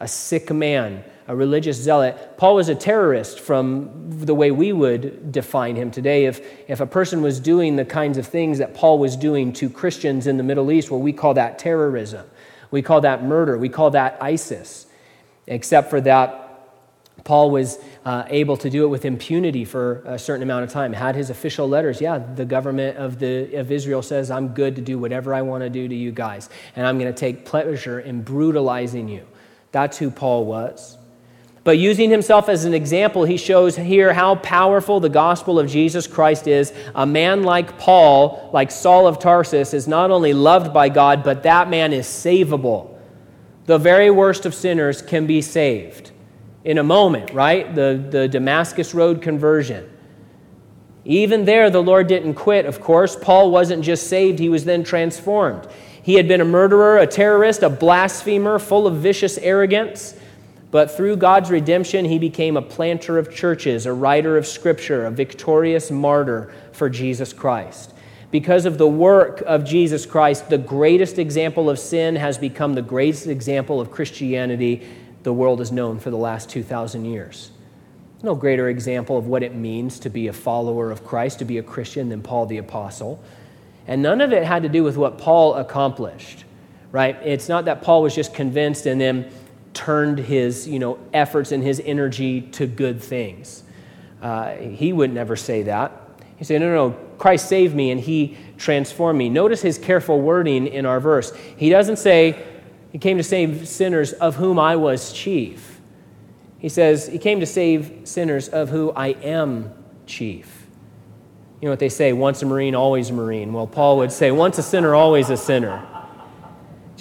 a 0.00 0.06
sick 0.06 0.52
man 0.52 1.02
a 1.28 1.36
religious 1.36 1.76
zealot. 1.76 2.36
Paul 2.36 2.56
was 2.56 2.68
a 2.68 2.74
terrorist 2.74 3.40
from 3.40 3.90
the 4.10 4.34
way 4.34 4.50
we 4.50 4.72
would 4.72 5.32
define 5.32 5.76
him 5.76 5.90
today. 5.90 6.26
If, 6.26 6.40
if 6.68 6.80
a 6.80 6.86
person 6.86 7.22
was 7.22 7.40
doing 7.40 7.76
the 7.76 7.84
kinds 7.84 8.18
of 8.18 8.26
things 8.26 8.58
that 8.58 8.74
Paul 8.74 8.98
was 8.98 9.16
doing 9.16 9.52
to 9.54 9.70
Christians 9.70 10.26
in 10.26 10.36
the 10.36 10.42
Middle 10.42 10.70
East, 10.72 10.90
well, 10.90 11.00
we 11.00 11.12
call 11.12 11.34
that 11.34 11.58
terrorism. 11.58 12.28
We 12.70 12.82
call 12.82 13.02
that 13.02 13.22
murder. 13.22 13.58
We 13.58 13.68
call 13.68 13.90
that 13.90 14.18
ISIS. 14.20 14.86
Except 15.46 15.90
for 15.90 16.00
that, 16.02 16.42
Paul 17.24 17.50
was 17.50 17.78
uh, 18.04 18.24
able 18.28 18.56
to 18.56 18.70
do 18.70 18.84
it 18.84 18.88
with 18.88 19.04
impunity 19.04 19.64
for 19.64 20.02
a 20.04 20.18
certain 20.18 20.42
amount 20.42 20.64
of 20.64 20.70
time. 20.70 20.92
Had 20.92 21.14
his 21.14 21.30
official 21.30 21.68
letters, 21.68 22.00
yeah, 22.00 22.18
the 22.18 22.44
government 22.44 22.96
of, 22.96 23.18
the, 23.18 23.54
of 23.56 23.70
Israel 23.70 24.02
says, 24.02 24.30
I'm 24.30 24.48
good 24.48 24.74
to 24.76 24.82
do 24.82 24.98
whatever 24.98 25.32
I 25.32 25.42
want 25.42 25.62
to 25.62 25.70
do 25.70 25.86
to 25.86 25.94
you 25.94 26.10
guys, 26.10 26.48
and 26.74 26.86
I'm 26.86 26.98
going 26.98 27.12
to 27.12 27.18
take 27.18 27.44
pleasure 27.44 28.00
in 28.00 28.22
brutalizing 28.22 29.08
you. 29.08 29.26
That's 29.70 29.98
who 29.98 30.10
Paul 30.10 30.46
was. 30.46 30.98
But 31.64 31.78
using 31.78 32.10
himself 32.10 32.48
as 32.48 32.64
an 32.64 32.74
example, 32.74 33.24
he 33.24 33.36
shows 33.36 33.76
here 33.76 34.12
how 34.12 34.34
powerful 34.36 34.98
the 34.98 35.08
gospel 35.08 35.60
of 35.60 35.70
Jesus 35.70 36.08
Christ 36.08 36.48
is. 36.48 36.72
A 36.94 37.06
man 37.06 37.44
like 37.44 37.78
Paul, 37.78 38.50
like 38.52 38.70
Saul 38.72 39.06
of 39.06 39.20
Tarsus, 39.20 39.72
is 39.72 39.86
not 39.86 40.10
only 40.10 40.32
loved 40.32 40.74
by 40.74 40.88
God, 40.88 41.22
but 41.22 41.44
that 41.44 41.70
man 41.70 41.92
is 41.92 42.06
savable. 42.06 42.98
The 43.66 43.78
very 43.78 44.10
worst 44.10 44.44
of 44.44 44.54
sinners 44.54 45.02
can 45.02 45.26
be 45.26 45.40
saved 45.40 46.10
in 46.64 46.78
a 46.78 46.82
moment, 46.82 47.32
right? 47.32 47.72
The, 47.72 48.04
the 48.10 48.26
Damascus 48.26 48.92
Road 48.92 49.22
conversion. 49.22 49.88
Even 51.04 51.44
there, 51.44 51.70
the 51.70 51.82
Lord 51.82 52.08
didn't 52.08 52.34
quit, 52.34 52.66
of 52.66 52.80
course. 52.80 53.16
Paul 53.16 53.52
wasn't 53.52 53.84
just 53.84 54.08
saved, 54.08 54.40
he 54.40 54.48
was 54.48 54.64
then 54.64 54.82
transformed. 54.82 55.68
He 56.02 56.14
had 56.14 56.26
been 56.26 56.40
a 56.40 56.44
murderer, 56.44 56.98
a 56.98 57.06
terrorist, 57.06 57.62
a 57.62 57.70
blasphemer, 57.70 58.58
full 58.58 58.88
of 58.88 58.96
vicious 58.96 59.38
arrogance. 59.38 60.16
But 60.72 60.90
through 60.90 61.16
God's 61.16 61.50
redemption, 61.50 62.06
he 62.06 62.18
became 62.18 62.56
a 62.56 62.62
planter 62.62 63.18
of 63.18 63.32
churches, 63.32 63.84
a 63.84 63.92
writer 63.92 64.38
of 64.38 64.46
scripture, 64.46 65.04
a 65.04 65.10
victorious 65.10 65.90
martyr 65.90 66.52
for 66.72 66.88
Jesus 66.88 67.34
Christ. 67.34 67.92
Because 68.30 68.64
of 68.64 68.78
the 68.78 68.88
work 68.88 69.42
of 69.42 69.64
Jesus 69.64 70.06
Christ, 70.06 70.48
the 70.48 70.56
greatest 70.56 71.18
example 71.18 71.68
of 71.68 71.78
sin 71.78 72.16
has 72.16 72.38
become 72.38 72.72
the 72.72 72.80
greatest 72.80 73.26
example 73.26 73.82
of 73.82 73.90
Christianity 73.90 74.82
the 75.24 75.32
world 75.32 75.58
has 75.58 75.70
known 75.70 75.98
for 75.98 76.10
the 76.10 76.16
last 76.16 76.48
2,000 76.48 77.04
years. 77.04 77.50
No 78.22 78.34
greater 78.34 78.70
example 78.70 79.18
of 79.18 79.26
what 79.26 79.42
it 79.42 79.54
means 79.54 79.98
to 80.00 80.08
be 80.08 80.28
a 80.28 80.32
follower 80.32 80.90
of 80.90 81.04
Christ, 81.04 81.40
to 81.40 81.44
be 81.44 81.58
a 81.58 81.62
Christian, 81.62 82.08
than 82.08 82.22
Paul 82.22 82.46
the 82.46 82.56
Apostle. 82.56 83.22
And 83.86 84.00
none 84.00 84.22
of 84.22 84.32
it 84.32 84.42
had 84.44 84.62
to 84.62 84.70
do 84.70 84.82
with 84.82 84.96
what 84.96 85.18
Paul 85.18 85.54
accomplished, 85.54 86.44
right? 86.92 87.16
It's 87.22 87.50
not 87.50 87.66
that 87.66 87.82
Paul 87.82 88.02
was 88.02 88.14
just 88.14 88.32
convinced 88.32 88.86
and 88.86 88.98
then 88.98 89.30
turned 89.74 90.18
his 90.18 90.68
you 90.68 90.78
know, 90.78 90.98
efforts 91.12 91.52
and 91.52 91.62
his 91.62 91.80
energy 91.84 92.42
to 92.42 92.66
good 92.66 93.02
things. 93.02 93.62
Uh, 94.20 94.54
he 94.56 94.92
would 94.92 95.12
never 95.12 95.36
say 95.36 95.62
that. 95.64 95.92
He 96.36 96.44
said, 96.44 96.60
No, 96.60 96.68
no, 96.68 96.88
no, 96.88 96.96
Christ 97.18 97.48
saved 97.48 97.74
me 97.74 97.90
and 97.90 98.00
he 98.00 98.36
transformed 98.58 99.18
me. 99.18 99.28
Notice 99.28 99.62
his 99.62 99.78
careful 99.78 100.20
wording 100.20 100.66
in 100.66 100.86
our 100.86 101.00
verse. 101.00 101.32
He 101.56 101.70
doesn't 101.70 101.96
say, 101.98 102.42
He 102.90 102.98
came 102.98 103.16
to 103.16 103.22
save 103.22 103.68
sinners 103.68 104.12
of 104.12 104.36
whom 104.36 104.58
I 104.58 104.76
was 104.76 105.12
chief. 105.12 105.80
He 106.58 106.68
says, 106.68 107.08
He 107.08 107.18
came 107.18 107.40
to 107.40 107.46
save 107.46 108.02
sinners 108.04 108.48
of 108.48 108.70
who 108.70 108.92
I 108.92 109.08
am 109.08 109.72
chief. 110.06 110.66
You 111.60 111.66
know 111.66 111.72
what 111.72 111.78
they 111.78 111.88
say, 111.88 112.12
once 112.12 112.42
a 112.42 112.46
Marine, 112.46 112.74
always 112.74 113.10
a 113.10 113.12
Marine. 113.12 113.52
Well, 113.52 113.68
Paul 113.68 113.98
would 113.98 114.10
say, 114.10 114.32
once 114.32 114.58
a 114.58 114.64
sinner, 114.64 114.96
always 114.96 115.30
a 115.30 115.36
sinner. 115.36 115.86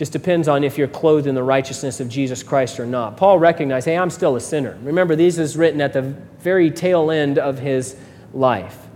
Just 0.02 0.14
depends 0.14 0.48
on 0.48 0.64
if 0.64 0.80
you're 0.80 0.88
clothed 0.88 1.28
in 1.28 1.36
the 1.36 1.44
righteousness 1.44 2.00
of 2.00 2.10
Jesus 2.10 2.42
Christ 2.42 2.80
or 2.80 2.88
not. 2.88 3.18
Paul 3.18 3.38
recognized, 3.38 3.86
hey, 3.86 3.96
I'm 3.96 4.10
still 4.10 4.36
a 4.36 4.40
sinner. 4.40 4.76
Remember, 4.82 5.16
these 5.16 5.38
is 5.38 5.56
written 5.56 5.80
at 5.80 5.94
the 5.94 6.02
very 6.40 6.72
tail 6.72 7.12
end 7.12 7.38
of 7.38 7.60
his 7.60 7.96
life. 8.34 8.88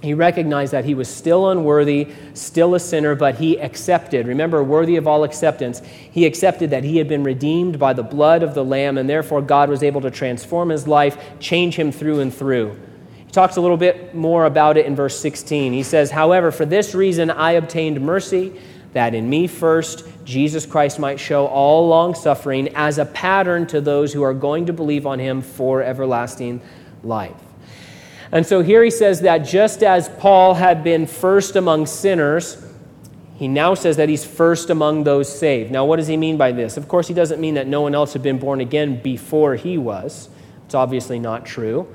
He 0.00 0.14
recognized 0.14 0.72
that 0.72 0.84
he 0.84 0.94
was 0.94 1.08
still 1.08 1.50
unworthy, 1.50 2.12
still 2.34 2.76
a 2.76 2.78
sinner, 2.78 3.16
but 3.16 3.38
he 3.38 3.58
accepted. 3.60 4.28
Remember, 4.28 4.62
worthy 4.62 4.94
of 4.94 5.08
all 5.08 5.24
acceptance. 5.24 5.82
He 5.84 6.24
accepted 6.26 6.70
that 6.70 6.84
he 6.84 6.98
had 6.98 7.08
been 7.08 7.24
redeemed 7.24 7.80
by 7.80 7.92
the 7.92 8.04
blood 8.04 8.44
of 8.44 8.54
the 8.54 8.64
Lamb, 8.64 8.98
and 8.98 9.10
therefore 9.10 9.42
God 9.42 9.68
was 9.68 9.82
able 9.82 10.02
to 10.02 10.12
transform 10.12 10.68
his 10.68 10.86
life, 10.86 11.40
change 11.40 11.74
him 11.74 11.90
through 11.90 12.20
and 12.20 12.32
through. 12.32 12.78
He 13.26 13.32
talks 13.32 13.56
a 13.56 13.60
little 13.60 13.76
bit 13.76 14.14
more 14.14 14.44
about 14.44 14.76
it 14.76 14.86
in 14.86 14.94
verse 14.94 15.18
16. 15.18 15.72
He 15.72 15.82
says, 15.82 16.12
However, 16.12 16.52
for 16.52 16.64
this 16.64 16.94
reason 16.94 17.32
I 17.32 17.52
obtained 17.52 18.00
mercy 18.00 18.60
that 18.92 19.14
in 19.14 19.28
me 19.28 19.46
first 19.46 20.04
Jesus 20.24 20.66
Christ 20.66 20.98
might 20.98 21.18
show 21.18 21.46
all 21.46 21.88
long 21.88 22.14
suffering 22.14 22.68
as 22.74 22.98
a 22.98 23.04
pattern 23.04 23.66
to 23.68 23.80
those 23.80 24.12
who 24.12 24.22
are 24.22 24.34
going 24.34 24.66
to 24.66 24.72
believe 24.72 25.06
on 25.06 25.18
him 25.18 25.42
for 25.42 25.82
everlasting 25.82 26.60
life. 27.02 27.34
And 28.32 28.46
so 28.46 28.62
here 28.62 28.84
he 28.84 28.90
says 28.90 29.22
that 29.22 29.38
just 29.38 29.82
as 29.82 30.08
Paul 30.08 30.54
had 30.54 30.84
been 30.84 31.06
first 31.06 31.56
among 31.56 31.86
sinners, 31.86 32.64
he 33.34 33.48
now 33.48 33.74
says 33.74 33.96
that 33.96 34.08
he's 34.08 34.24
first 34.24 34.70
among 34.70 35.04
those 35.04 35.28
saved. 35.36 35.72
Now, 35.72 35.84
what 35.84 35.96
does 35.96 36.06
he 36.06 36.16
mean 36.16 36.36
by 36.36 36.52
this? 36.52 36.76
Of 36.76 36.86
course, 36.86 37.08
he 37.08 37.14
doesn't 37.14 37.40
mean 37.40 37.54
that 37.54 37.66
no 37.66 37.80
one 37.80 37.94
else 37.94 38.12
had 38.12 38.22
been 38.22 38.38
born 38.38 38.60
again 38.60 39.00
before 39.02 39.56
he 39.56 39.78
was. 39.78 40.28
It's 40.66 40.74
obviously 40.74 41.18
not 41.18 41.44
true. 41.44 41.88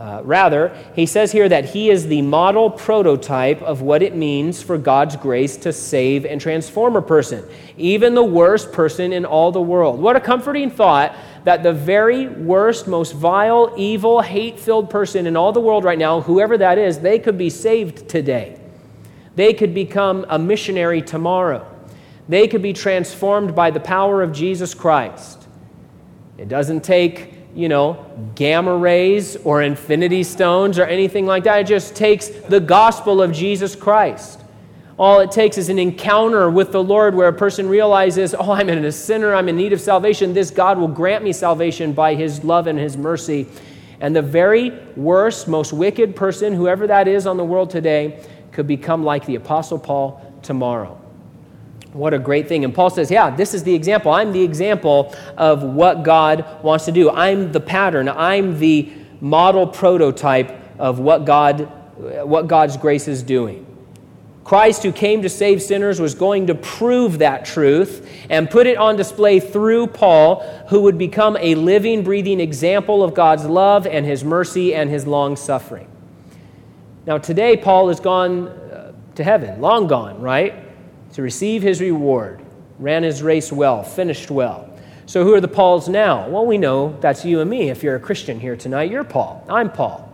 Uh, 0.00 0.22
rather, 0.24 0.74
he 0.96 1.04
says 1.04 1.30
here 1.30 1.46
that 1.46 1.66
he 1.66 1.90
is 1.90 2.06
the 2.06 2.22
model 2.22 2.70
prototype 2.70 3.60
of 3.60 3.82
what 3.82 4.02
it 4.02 4.16
means 4.16 4.62
for 4.62 4.78
God's 4.78 5.14
grace 5.14 5.58
to 5.58 5.74
save 5.74 6.24
and 6.24 6.40
transform 6.40 6.96
a 6.96 7.02
person, 7.02 7.44
even 7.76 8.14
the 8.14 8.24
worst 8.24 8.72
person 8.72 9.12
in 9.12 9.26
all 9.26 9.52
the 9.52 9.60
world. 9.60 10.00
What 10.00 10.16
a 10.16 10.20
comforting 10.20 10.70
thought 10.70 11.14
that 11.44 11.62
the 11.62 11.74
very 11.74 12.28
worst, 12.28 12.88
most 12.88 13.12
vile, 13.12 13.74
evil, 13.76 14.22
hate 14.22 14.58
filled 14.58 14.88
person 14.88 15.26
in 15.26 15.36
all 15.36 15.52
the 15.52 15.60
world 15.60 15.84
right 15.84 15.98
now, 15.98 16.22
whoever 16.22 16.56
that 16.56 16.78
is, 16.78 17.00
they 17.00 17.18
could 17.18 17.36
be 17.36 17.50
saved 17.50 18.08
today. 18.08 18.58
They 19.36 19.52
could 19.52 19.74
become 19.74 20.24
a 20.30 20.38
missionary 20.38 21.02
tomorrow. 21.02 21.66
They 22.26 22.48
could 22.48 22.62
be 22.62 22.72
transformed 22.72 23.54
by 23.54 23.70
the 23.70 23.80
power 23.80 24.22
of 24.22 24.32
Jesus 24.32 24.72
Christ. 24.72 25.46
It 26.38 26.48
doesn't 26.48 26.84
take 26.84 27.34
you 27.54 27.68
know, 27.68 28.06
gamma 28.34 28.76
rays 28.76 29.36
or 29.36 29.62
infinity 29.62 30.22
stones 30.22 30.78
or 30.78 30.84
anything 30.84 31.26
like 31.26 31.44
that. 31.44 31.60
It 31.60 31.66
just 31.66 31.94
takes 31.94 32.28
the 32.28 32.60
gospel 32.60 33.20
of 33.20 33.32
Jesus 33.32 33.74
Christ. 33.74 34.40
All 34.98 35.20
it 35.20 35.30
takes 35.30 35.56
is 35.56 35.70
an 35.70 35.78
encounter 35.78 36.50
with 36.50 36.72
the 36.72 36.82
Lord 36.82 37.14
where 37.14 37.28
a 37.28 37.32
person 37.32 37.68
realizes, 37.68 38.34
oh, 38.34 38.52
I'm 38.52 38.68
a 38.68 38.92
sinner, 38.92 39.34
I'm 39.34 39.48
in 39.48 39.56
need 39.56 39.72
of 39.72 39.80
salvation. 39.80 40.34
This 40.34 40.50
God 40.50 40.78
will 40.78 40.88
grant 40.88 41.24
me 41.24 41.32
salvation 41.32 41.94
by 41.94 42.14
his 42.14 42.44
love 42.44 42.66
and 42.66 42.78
his 42.78 42.98
mercy. 42.98 43.46
And 44.00 44.14
the 44.14 44.22
very 44.22 44.70
worst, 44.96 45.48
most 45.48 45.72
wicked 45.72 46.14
person, 46.14 46.52
whoever 46.52 46.86
that 46.86 47.08
is 47.08 47.26
on 47.26 47.36
the 47.36 47.44
world 47.44 47.70
today, 47.70 48.22
could 48.52 48.66
become 48.66 49.02
like 49.02 49.24
the 49.24 49.36
Apostle 49.36 49.78
Paul 49.78 50.34
tomorrow. 50.42 51.00
What 51.92 52.14
a 52.14 52.18
great 52.18 52.48
thing. 52.48 52.64
And 52.64 52.74
Paul 52.74 52.90
says, 52.90 53.10
Yeah, 53.10 53.30
this 53.30 53.52
is 53.52 53.64
the 53.64 53.74
example. 53.74 54.12
I'm 54.12 54.32
the 54.32 54.42
example 54.42 55.14
of 55.36 55.62
what 55.62 56.02
God 56.04 56.62
wants 56.62 56.84
to 56.84 56.92
do. 56.92 57.10
I'm 57.10 57.52
the 57.52 57.60
pattern. 57.60 58.08
I'm 58.08 58.58
the 58.58 58.92
model 59.20 59.66
prototype 59.66 60.56
of 60.78 60.98
what, 61.00 61.24
God, 61.24 61.70
what 62.24 62.46
God's 62.46 62.76
grace 62.76 63.08
is 63.08 63.22
doing. 63.22 63.66
Christ, 64.44 64.82
who 64.82 64.90
came 64.90 65.22
to 65.22 65.28
save 65.28 65.62
sinners, 65.62 66.00
was 66.00 66.14
going 66.14 66.46
to 66.46 66.54
prove 66.54 67.18
that 67.18 67.44
truth 67.44 68.08
and 68.30 68.48
put 68.48 68.66
it 68.66 68.78
on 68.78 68.96
display 68.96 69.38
through 69.38 69.88
Paul, 69.88 70.40
who 70.68 70.82
would 70.82 70.96
become 70.98 71.36
a 71.40 71.54
living, 71.54 72.02
breathing 72.02 72.40
example 72.40 73.04
of 73.04 73.14
God's 73.14 73.44
love 73.44 73.86
and 73.86 74.06
his 74.06 74.24
mercy 74.24 74.74
and 74.74 74.90
his 74.90 75.06
long 75.06 75.36
suffering. 75.36 75.88
Now, 77.06 77.18
today, 77.18 77.56
Paul 77.56 77.88
has 77.88 78.00
gone 78.00 78.48
uh, 78.48 78.92
to 79.16 79.24
heaven, 79.24 79.60
long 79.60 79.86
gone, 79.86 80.20
right? 80.20 80.69
To 81.14 81.22
receive 81.22 81.62
his 81.62 81.80
reward, 81.80 82.40
ran 82.78 83.02
his 83.02 83.22
race 83.22 83.52
well, 83.52 83.82
finished 83.82 84.30
well. 84.30 84.68
So, 85.06 85.24
who 85.24 85.34
are 85.34 85.40
the 85.40 85.48
Pauls 85.48 85.88
now? 85.88 86.28
Well, 86.28 86.46
we 86.46 86.56
know 86.56 86.96
that's 87.00 87.24
you 87.24 87.40
and 87.40 87.50
me. 87.50 87.68
If 87.68 87.82
you're 87.82 87.96
a 87.96 88.00
Christian 88.00 88.38
here 88.38 88.54
tonight, 88.54 88.92
you're 88.92 89.02
Paul. 89.02 89.44
I'm 89.48 89.70
Paul. 89.70 90.06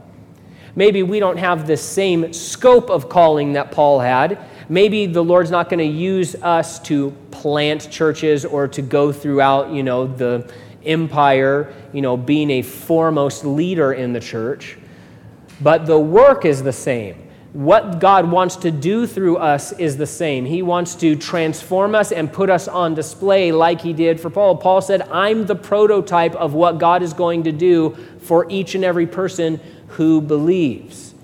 Maybe 0.74 1.02
we 1.02 1.20
don't 1.20 1.36
have 1.36 1.66
the 1.66 1.76
same 1.76 2.32
scope 2.32 2.90
of 2.90 3.08
calling 3.08 3.54
that 3.54 3.72
Paul 3.72 4.00
had. 4.00 4.38
Maybe 4.68 5.06
the 5.06 5.22
Lord's 5.22 5.50
not 5.50 5.68
going 5.68 5.78
to 5.78 5.84
use 5.84 6.34
us 6.36 6.78
to 6.80 7.10
plant 7.30 7.90
churches 7.90 8.44
or 8.44 8.68
to 8.68 8.82
go 8.82 9.12
throughout, 9.12 9.70
you 9.70 9.82
know, 9.82 10.06
the 10.06 10.50
empire, 10.84 11.74
you 11.92 12.00
know, 12.00 12.16
being 12.16 12.50
a 12.50 12.62
foremost 12.62 13.44
leader 13.44 13.92
in 13.92 14.12
the 14.12 14.20
church. 14.20 14.78
But 15.60 15.86
the 15.86 15.98
work 15.98 16.44
is 16.44 16.62
the 16.62 16.72
same 16.72 17.25
what 17.56 18.00
God 18.00 18.30
wants 18.30 18.56
to 18.56 18.70
do 18.70 19.06
through 19.06 19.38
us 19.38 19.72
is 19.72 19.96
the 19.96 20.06
same. 20.06 20.44
He 20.44 20.60
wants 20.60 20.94
to 20.96 21.16
transform 21.16 21.94
us 21.94 22.12
and 22.12 22.30
put 22.30 22.50
us 22.50 22.68
on 22.68 22.94
display 22.94 23.50
like 23.50 23.80
he 23.80 23.94
did 23.94 24.20
for 24.20 24.28
Paul. 24.28 24.58
Paul 24.58 24.82
said, 24.82 25.00
I'm 25.10 25.46
the 25.46 25.56
prototype 25.56 26.34
of 26.34 26.52
what 26.52 26.76
God 26.76 27.02
is 27.02 27.14
going 27.14 27.44
to 27.44 27.52
do 27.52 27.96
for 28.20 28.46
each 28.50 28.74
and 28.74 28.84
every 28.84 29.06
person 29.06 29.58
who 29.88 30.20
believes. 30.20 31.14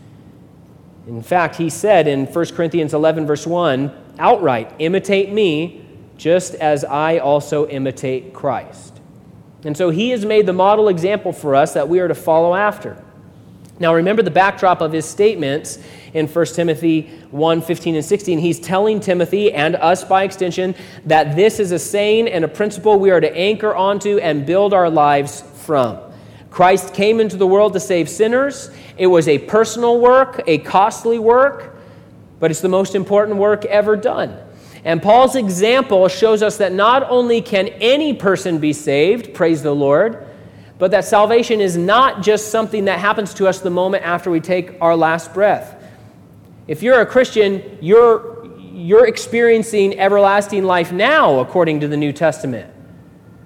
In 1.07 1.23
fact, 1.23 1.57
he 1.57 1.68
said 1.68 2.09
in 2.09 2.25
1 2.25 2.47
Corinthians 2.55 2.95
11, 2.95 3.27
verse 3.27 3.47
1, 3.47 3.95
outright, 4.18 4.73
imitate 4.79 5.31
me 5.31 5.85
just 6.16 6.55
as 6.55 6.83
I 6.83 7.18
also 7.18 7.68
imitate 7.68 8.33
Christ. 8.33 9.03
And 9.64 9.77
so 9.77 9.90
he 9.90 10.09
has 10.12 10.25
made 10.25 10.47
the 10.47 10.55
model 10.55 10.88
example 10.88 11.35
for 11.35 11.55
us 11.55 11.75
that 11.75 11.90
we 11.90 12.01
are 12.01 12.09
to 12.09 12.14
follow 12.14 12.55
after. 12.55 13.05
Now, 13.83 13.97
remember 13.97 14.23
the 14.23 14.31
backdrop 14.31 14.81
of 14.81 14.92
his 14.92 15.05
statements 15.05 15.77
in 16.14 16.29
1 16.29 16.47
Timothy 16.47 17.11
1 17.33 17.62
15 17.62 17.97
and 17.97 18.05
16. 18.05 18.38
He's 18.38 18.61
telling 18.61 19.01
Timothy 19.01 19.53
and 19.53 19.75
us 19.75 20.05
by 20.05 20.23
extension 20.23 20.77
that 21.07 21.35
this 21.35 21.59
is 21.59 21.73
a 21.73 21.81
saying 21.81 22.29
and 22.29 22.45
a 22.45 22.49
principle 22.49 23.01
we 23.01 23.11
are 23.11 23.21
to 23.21 23.37
anchor 23.37 23.75
onto 23.75 24.18
and 24.18 24.47
build 24.47 24.73
our 24.73 24.88
lives 24.88 25.42
from. 25.64 25.99
Christ 26.49 26.95
came 26.95 27.18
into 27.18 27.37
the 27.37 27.47
world 27.47 27.73
to 27.73 27.81
save 27.81 28.09
sinners. 28.09 28.71
It 28.97 29.09
was 29.09 29.27
a 29.27 29.38
personal 29.38 30.01
work, 30.01 30.45
a 30.47 30.59
costly 30.59 31.18
work, 31.18 31.77
but 32.38 32.53
it's 32.53 32.61
the 32.61 32.68
most 32.68 32.95
important 32.95 33.38
work 33.38 33.64
ever 33.64 33.97
done. 33.97 34.38
And 34.85 35.03
Paul's 35.03 35.35
example 35.35 36.07
shows 36.07 36.40
us 36.40 36.59
that 36.59 36.73
not 36.73 37.03
only 37.11 37.42
can 37.42 37.66
any 37.66 38.14
person 38.14 38.61
be 38.61 38.75
saved, 38.75 39.35
praise 39.35 39.64
the 39.64 39.75
Lord, 39.75 40.25
but 40.83 40.90
that 40.90 41.05
salvation 41.05 41.61
is 41.61 41.77
not 41.77 42.23
just 42.23 42.51
something 42.51 42.87
that 42.87 42.99
happens 42.99 43.35
to 43.35 43.47
us 43.47 43.61
the 43.61 43.71
moment 43.71 44.03
after 44.03 44.33
we 44.33 44.40
take 44.40 44.77
our 44.81 44.97
last 44.97 45.33
breath. 45.33 45.81
If 46.66 46.83
you're 46.83 47.01
a 47.01 47.07
Christian, 47.07 47.79
you're, 47.81 48.51
you're 48.59 49.07
experiencing 49.07 49.97
everlasting 50.01 50.64
life 50.64 50.90
now, 50.90 51.38
according 51.38 51.79
to 51.83 51.87
the 51.87 51.97
New 51.97 52.12
Testament. 52.12 52.68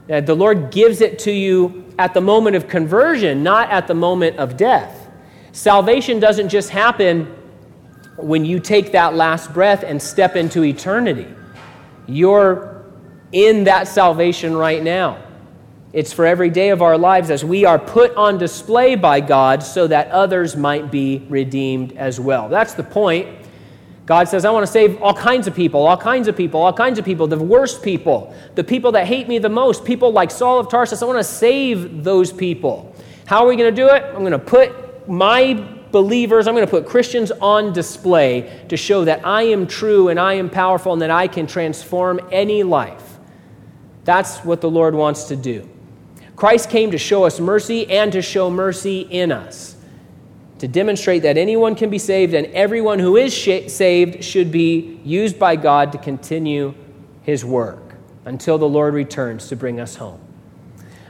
the 0.08 0.34
Lord 0.34 0.70
gives 0.70 1.02
it 1.02 1.18
to 1.18 1.30
you 1.30 1.84
at 1.98 2.14
the 2.14 2.22
moment 2.22 2.56
of 2.56 2.68
conversion, 2.68 3.42
not 3.42 3.68
at 3.68 3.86
the 3.86 3.94
moment 3.94 4.38
of 4.38 4.56
death. 4.56 5.10
Salvation 5.52 6.18
doesn't 6.18 6.48
just 6.48 6.70
happen 6.70 7.26
when 8.16 8.46
you 8.46 8.60
take 8.60 8.92
that 8.92 9.12
last 9.12 9.52
breath 9.52 9.84
and 9.84 10.00
step 10.00 10.36
into 10.36 10.64
eternity. 10.64 11.28
You're 12.06 12.82
in 13.30 13.64
that 13.64 13.88
salvation 13.88 14.56
right 14.56 14.82
now. 14.82 15.25
It's 15.96 16.12
for 16.12 16.26
every 16.26 16.50
day 16.50 16.68
of 16.68 16.82
our 16.82 16.98
lives 16.98 17.30
as 17.30 17.42
we 17.42 17.64
are 17.64 17.78
put 17.78 18.14
on 18.16 18.36
display 18.36 18.96
by 18.96 19.20
God 19.20 19.62
so 19.62 19.86
that 19.86 20.10
others 20.10 20.54
might 20.54 20.90
be 20.90 21.24
redeemed 21.30 21.96
as 21.96 22.20
well. 22.20 22.50
That's 22.50 22.74
the 22.74 22.82
point. 22.82 23.26
God 24.04 24.28
says, 24.28 24.44
I 24.44 24.50
want 24.50 24.66
to 24.66 24.70
save 24.70 25.00
all 25.00 25.14
kinds 25.14 25.46
of 25.46 25.56
people, 25.56 25.86
all 25.86 25.96
kinds 25.96 26.28
of 26.28 26.36
people, 26.36 26.60
all 26.60 26.74
kinds 26.74 26.98
of 26.98 27.06
people, 27.06 27.26
the 27.26 27.38
worst 27.38 27.82
people, 27.82 28.36
the 28.56 28.62
people 28.62 28.92
that 28.92 29.06
hate 29.06 29.26
me 29.26 29.38
the 29.38 29.48
most, 29.48 29.86
people 29.86 30.12
like 30.12 30.30
Saul 30.30 30.58
of 30.58 30.68
Tarsus. 30.68 31.00
I 31.00 31.06
want 31.06 31.18
to 31.18 31.24
save 31.24 32.04
those 32.04 32.30
people. 32.30 32.94
How 33.24 33.42
are 33.42 33.48
we 33.48 33.56
going 33.56 33.74
to 33.74 33.82
do 33.82 33.88
it? 33.88 34.02
I'm 34.04 34.20
going 34.20 34.32
to 34.32 34.38
put 34.38 35.08
my 35.08 35.54
believers, 35.92 36.46
I'm 36.46 36.54
going 36.54 36.66
to 36.66 36.70
put 36.70 36.84
Christians 36.84 37.30
on 37.30 37.72
display 37.72 38.66
to 38.68 38.76
show 38.76 39.06
that 39.06 39.26
I 39.26 39.44
am 39.44 39.66
true 39.66 40.10
and 40.10 40.20
I 40.20 40.34
am 40.34 40.50
powerful 40.50 40.92
and 40.92 41.00
that 41.00 41.10
I 41.10 41.26
can 41.26 41.46
transform 41.46 42.20
any 42.30 42.64
life. 42.64 43.18
That's 44.04 44.40
what 44.40 44.60
the 44.60 44.68
Lord 44.68 44.94
wants 44.94 45.24
to 45.28 45.36
do. 45.36 45.70
Christ 46.36 46.68
came 46.68 46.90
to 46.90 46.98
show 46.98 47.24
us 47.24 47.40
mercy 47.40 47.90
and 47.90 48.12
to 48.12 48.20
show 48.20 48.50
mercy 48.50 49.00
in 49.00 49.32
us, 49.32 49.74
to 50.58 50.68
demonstrate 50.68 51.22
that 51.22 51.38
anyone 51.38 51.74
can 51.74 51.88
be 51.88 51.98
saved 51.98 52.34
and 52.34 52.46
everyone 52.48 52.98
who 52.98 53.16
is 53.16 53.32
sh- 53.34 53.68
saved 53.68 54.22
should 54.22 54.52
be 54.52 55.00
used 55.02 55.38
by 55.38 55.56
God 55.56 55.92
to 55.92 55.98
continue 55.98 56.74
his 57.22 57.42
work 57.42 57.94
until 58.26 58.58
the 58.58 58.68
Lord 58.68 58.92
returns 58.92 59.48
to 59.48 59.56
bring 59.56 59.80
us 59.80 59.96
home. 59.96 60.20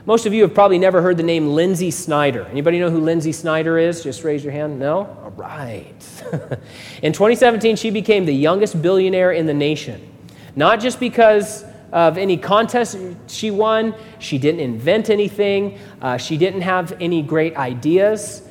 Most 0.05 0.25
of 0.25 0.33
you 0.33 0.43
have 0.43 0.53
probably 0.53 0.79
never 0.79 1.01
heard 1.01 1.17
the 1.17 1.23
name 1.23 1.47
Lynsi 1.47 1.91
Snyder. 1.91 2.45
Anybody 2.45 2.79
know 2.79 2.89
who 2.89 3.01
Lynsi 3.01 3.35
Snyder 3.35 3.77
is? 3.77 4.01
Just 4.01 4.23
raise 4.23 4.41
your 4.41 4.53
hand. 4.53 4.79
No? 4.79 4.99
All 4.99 5.33
right. 5.35 5.93
in 7.01 7.11
2017, 7.11 7.75
she 7.75 7.89
became 7.89 8.25
the 8.25 8.33
youngest 8.33 8.81
billionaire 8.81 9.33
in 9.33 9.45
the 9.45 9.53
nation. 9.53 10.09
Not 10.55 10.79
just 10.79 11.01
because 11.01 11.65
of 11.91 12.17
any 12.17 12.37
contest 12.37 12.97
she 13.27 13.51
won. 13.51 13.95
She 14.19 14.37
didn't 14.37 14.59
invent 14.59 15.09
anything. 15.09 15.79
Uh, 16.01 16.17
she 16.17 16.37
didn't 16.37 16.61
have 16.61 16.95
any 16.99 17.21
great 17.21 17.55
ideas. 17.55 18.41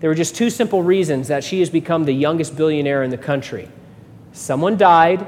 There 0.00 0.10
were 0.10 0.14
just 0.14 0.36
two 0.36 0.50
simple 0.50 0.82
reasons 0.82 1.28
that 1.28 1.42
she 1.42 1.60
has 1.60 1.70
become 1.70 2.04
the 2.04 2.12
youngest 2.12 2.56
billionaire 2.56 3.02
in 3.02 3.10
the 3.10 3.18
country. 3.18 3.68
Someone 4.32 4.76
died 4.76 5.26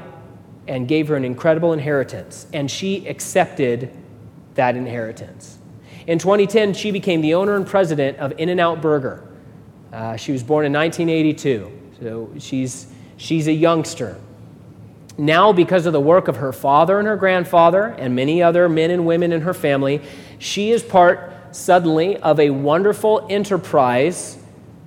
and 0.67 0.87
gave 0.87 1.07
her 1.07 1.15
an 1.15 1.25
incredible 1.25 1.73
inheritance, 1.73 2.45
and 2.53 2.69
she 2.69 3.07
accepted 3.07 3.91
that 4.53 4.75
inheritance. 4.75 5.57
In 6.05 6.19
2010, 6.19 6.73
she 6.73 6.91
became 6.91 7.21
the 7.21 7.33
owner 7.33 7.55
and 7.55 7.65
president 7.65 8.19
of 8.19 8.33
In 8.37 8.49
N 8.49 8.59
Out 8.59 8.81
Burger. 8.81 9.27
Uh, 9.91 10.15
she 10.15 10.31
was 10.31 10.43
born 10.43 10.65
in 10.65 10.73
1982, 10.73 11.71
so 11.99 12.29
she's, 12.37 12.87
she's 13.17 13.47
a 13.47 13.53
youngster. 13.53 14.19
Now, 15.19 15.51
because 15.51 15.85
of 15.85 15.91
the 15.91 15.99
work 15.99 16.29
of 16.29 16.37
her 16.37 16.53
father 16.53 16.97
and 16.97 17.05
her 17.05 17.17
grandfather 17.17 17.83
and 17.83 18.15
many 18.15 18.41
other 18.41 18.69
men 18.69 18.89
and 18.89 19.05
women 19.05 19.33
in 19.33 19.41
her 19.41 19.53
family, 19.53 20.01
she 20.37 20.71
is 20.71 20.81
part 20.81 21.33
suddenly 21.51 22.15
of 22.15 22.39
a 22.39 22.51
wonderful 22.51 23.27
enterprise 23.29 24.37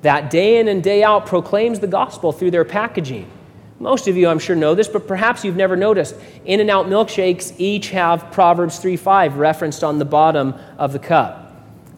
that 0.01 0.31
day 0.31 0.59
in 0.59 0.69
and 0.69 0.83
day 0.83 1.05
out 1.05 1.27
proclaims 1.27 1.81
the 1.81 1.87
gospel 1.87 2.33
through 2.33 2.51
their 2.51 2.65
packaging. 2.65 3.31
Most 3.79 4.09
of 4.09 4.17
you, 4.17 4.27
I'm 4.27 4.39
sure, 4.39 4.57
know 4.57 4.75
this, 4.75 4.89
but 4.89 5.07
perhaps 5.07 5.45
you've 5.45 5.55
never 5.55 5.77
noticed. 5.77 6.15
In 6.47 6.61
and 6.61 6.71
Out 6.71 6.87
milkshakes 6.87 7.53
each 7.59 7.91
have 7.91 8.31
Proverbs 8.31 8.79
3:5 8.79 9.37
referenced 9.37 9.85
on 9.85 9.99
the 9.99 10.07
bottom 10.07 10.55
of 10.79 10.95
the 10.95 10.99
cup. 10.99 11.53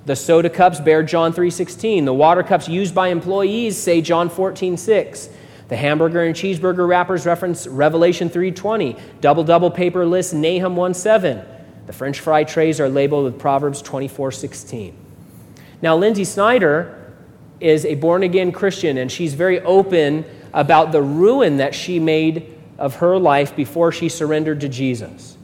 The 0.07 0.17
soda 0.17 0.51
cups 0.51 0.81
bear 0.81 1.05
John 1.05 1.33
3:16. 1.33 2.05
The 2.05 2.13
water 2.13 2.43
cups 2.43 2.69
used 2.69 2.97
by 2.97 3.09
employees 3.09 3.79
say 3.79 4.01
John 4.01 4.29
14:6. 4.29 5.29
The 5.69 5.77
hamburger 5.77 6.23
and 6.23 6.35
cheeseburger 6.35 6.87
wrappers 6.87 7.27
reference 7.27 7.67
Revelation 7.67 8.29
3:20. 8.29 8.97
Double 9.21 9.45
double 9.45 9.71
paper 9.71 10.05
lists 10.05 10.33
Nahum 10.33 10.77
1:7. 10.77 11.43
The 11.87 11.93
French 11.93 12.21
fry 12.21 12.45
trays 12.45 12.81
are 12.81 12.89
labeled 12.89 13.25
with 13.25 13.39
Proverbs 13.39 13.83
24:16. 13.83 14.95
Now 15.81 15.99
Lynsi 15.99 16.27
Snyder 16.27 16.95
is 17.61 17.85
a 17.85 17.95
born 17.95 18.23
again 18.23 18.53
Christian 18.53 18.99
and 18.99 19.11
she's 19.11 19.35
very 19.35 19.61
open 19.61 20.25
about 20.53 20.93
the 20.93 21.03
ruin 21.03 21.57
that 21.59 21.75
she 21.75 21.99
made 21.99 22.47
of 22.79 22.97
her 22.97 23.19
life 23.19 23.55
before 23.55 23.93
she 23.93 24.09
surrendered 24.09 24.61
to 24.61 24.69
Jesus. 24.69 25.37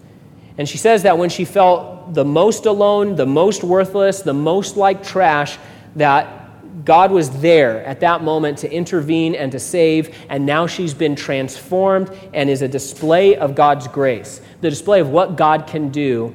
And 0.59 0.69
she 0.69 0.79
says 0.79 1.05
that 1.05 1.17
when 1.17 1.31
she 1.31 1.45
felt 1.45 2.15
the 2.15 2.25
most 2.25 2.67
alone, 2.67 3.17
the 3.17 3.27
most 3.27 3.65
worthless, 3.65 4.21
the 4.21 4.35
most 4.35 4.77
like 4.77 5.03
trash, 5.03 5.59
that 5.97 6.39
God 6.85 7.11
was 7.11 7.31
there 7.41 7.85
at 7.85 8.01
that 8.01 8.23
moment 8.23 8.59
to 8.59 8.73
intervene 8.73 9.35
and 9.35 9.53
to 9.53 9.59
save, 9.59 10.17
and 10.29 10.47
now 10.47 10.67
she's 10.67 10.95
been 10.95 11.17
transformed 11.17 12.11
and 12.33 12.49
is 12.49 12.63
a 12.63 12.69
display 12.69 13.37
of 13.37 13.55
God's 13.55 13.89
grace, 13.89 14.41
the 14.61 14.71
display 14.71 15.01
of 15.01 15.11
what 15.11 15.37
God 15.37 15.67
can 15.67 15.91
do 15.91 16.35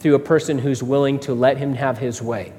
through 0.00 0.14
a 0.14 0.20
person 0.20 0.58
who's 0.58 0.82
willing 0.82 1.18
to 1.20 1.34
let 1.34 1.56
him 1.56 1.74
have 1.74 1.98
his 1.98 2.20
way. 2.20 2.52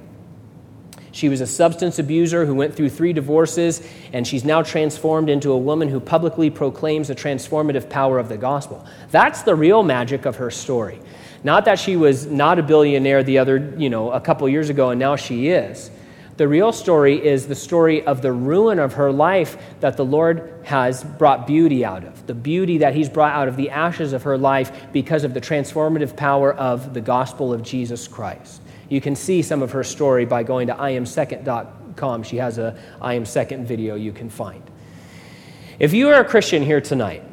She 1.12 1.30
was 1.30 1.42
a 1.42 1.48
substance 1.48 2.00
abuser 2.00 2.46
who 2.46 2.56
went 2.56 2.76
through 2.76 2.90
three 2.90 3.14
divorces, 3.14 3.88
and 4.14 4.26
she's 4.26 4.44
now 4.44 4.64
transformed 4.64 5.30
into 5.30 5.52
a 5.52 5.58
woman 5.58 5.88
who 5.88 6.00
publicly 6.00 6.50
proclaims 6.50 7.08
the 7.08 7.16
transformative 7.16 7.88
power 7.88 8.18
of 8.18 8.30
the 8.30 8.38
gospel. 8.38 8.84
That's 9.12 9.44
the 9.44 9.54
real 9.54 9.84
magic 9.84 10.26
of 10.26 10.38
her 10.38 10.50
story. 10.50 11.00
Not 11.44 11.66
that 11.66 11.78
she 11.78 11.98
was 11.98 12.26
not 12.26 12.58
a 12.58 12.64
billionaire 12.64 13.22
the 13.22 13.38
other, 13.38 13.76
you 13.78 13.92
know, 13.92 14.12
a 14.12 14.20
couple 14.20 14.50
years 14.50 14.70
ago, 14.70 14.90
and 14.90 15.00
now 15.00 15.16
she 15.16 15.50
is. 15.50 15.92
The 16.36 16.48
real 16.48 16.72
story 16.72 17.24
is 17.24 17.46
the 17.46 17.56
story 17.56 18.04
of 18.04 18.24
the 18.24 18.32
ruin 18.32 18.80
of 18.80 18.94
her 18.94 19.12
life 19.12 19.58
that 19.82 19.98
the 19.98 20.06
Lord 20.06 20.62
has 20.64 21.04
brought 21.04 21.46
beauty 21.46 21.86
out 21.86 22.04
of, 22.04 22.26
the 22.26 22.34
beauty 22.34 22.80
that 22.80 22.96
He's 22.96 23.08
brought 23.08 23.34
out 23.34 23.48
of 23.48 23.56
the 23.56 23.70
ashes 23.70 24.14
of 24.14 24.24
her 24.24 24.36
life 24.36 24.92
because 24.92 25.24
of 25.24 25.36
the 25.36 25.42
transformative 25.42 26.16
power 26.16 26.52
of 26.54 26.96
the 26.96 27.02
gospel 27.02 27.54
of 27.54 27.62
Jesus 27.62 28.08
Christ. 28.08 28.62
You 28.90 29.00
can 29.00 29.16
see 29.16 29.44
some 29.44 29.62
of 29.62 29.72
her 29.72 29.84
story 29.84 30.26
by 30.26 30.42
going 30.42 30.68
to 30.68 30.74
iamsecond.com. 30.74 32.24
She 32.24 32.38
has 32.38 32.58
a 32.58 32.80
I 33.00 33.14
Am 33.14 33.26
Second 33.26 33.68
video 33.68 33.94
you 33.94 34.12
can 34.12 34.30
find. 34.30 34.64
If 35.78 35.94
you 35.94 36.10
are 36.10 36.22
a 36.22 36.26
Christian 36.26 36.64
here 36.64 36.82
tonight, 36.82 37.24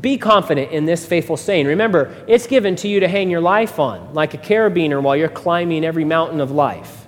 be 0.00 0.16
confident 0.16 0.72
in 0.72 0.86
this 0.86 1.04
faithful 1.04 1.36
saying. 1.36 1.66
Remember, 1.66 2.14
it's 2.26 2.46
given 2.46 2.76
to 2.76 2.88
you 2.88 3.00
to 3.00 3.08
hang 3.08 3.28
your 3.28 3.42
life 3.42 3.78
on, 3.78 4.14
like 4.14 4.32
a 4.32 4.38
carabiner 4.38 5.02
while 5.02 5.16
you're 5.16 5.28
climbing 5.28 5.84
every 5.84 6.04
mountain 6.04 6.40
of 6.40 6.50
life. 6.50 7.01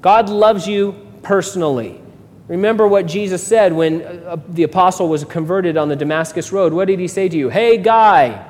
God 0.00 0.28
loves 0.28 0.66
you 0.66 0.94
personally. 1.22 2.00
Remember 2.46 2.88
what 2.88 3.06
Jesus 3.06 3.46
said 3.46 3.72
when 3.72 4.02
uh, 4.02 4.36
the 4.48 4.62
apostle 4.62 5.08
was 5.08 5.24
converted 5.24 5.76
on 5.76 5.88
the 5.88 5.96
Damascus 5.96 6.50
Road. 6.50 6.72
What 6.72 6.86
did 6.86 6.98
he 6.98 7.08
say 7.08 7.28
to 7.28 7.36
you? 7.36 7.50
Hey, 7.50 7.76
guy. 7.76 8.46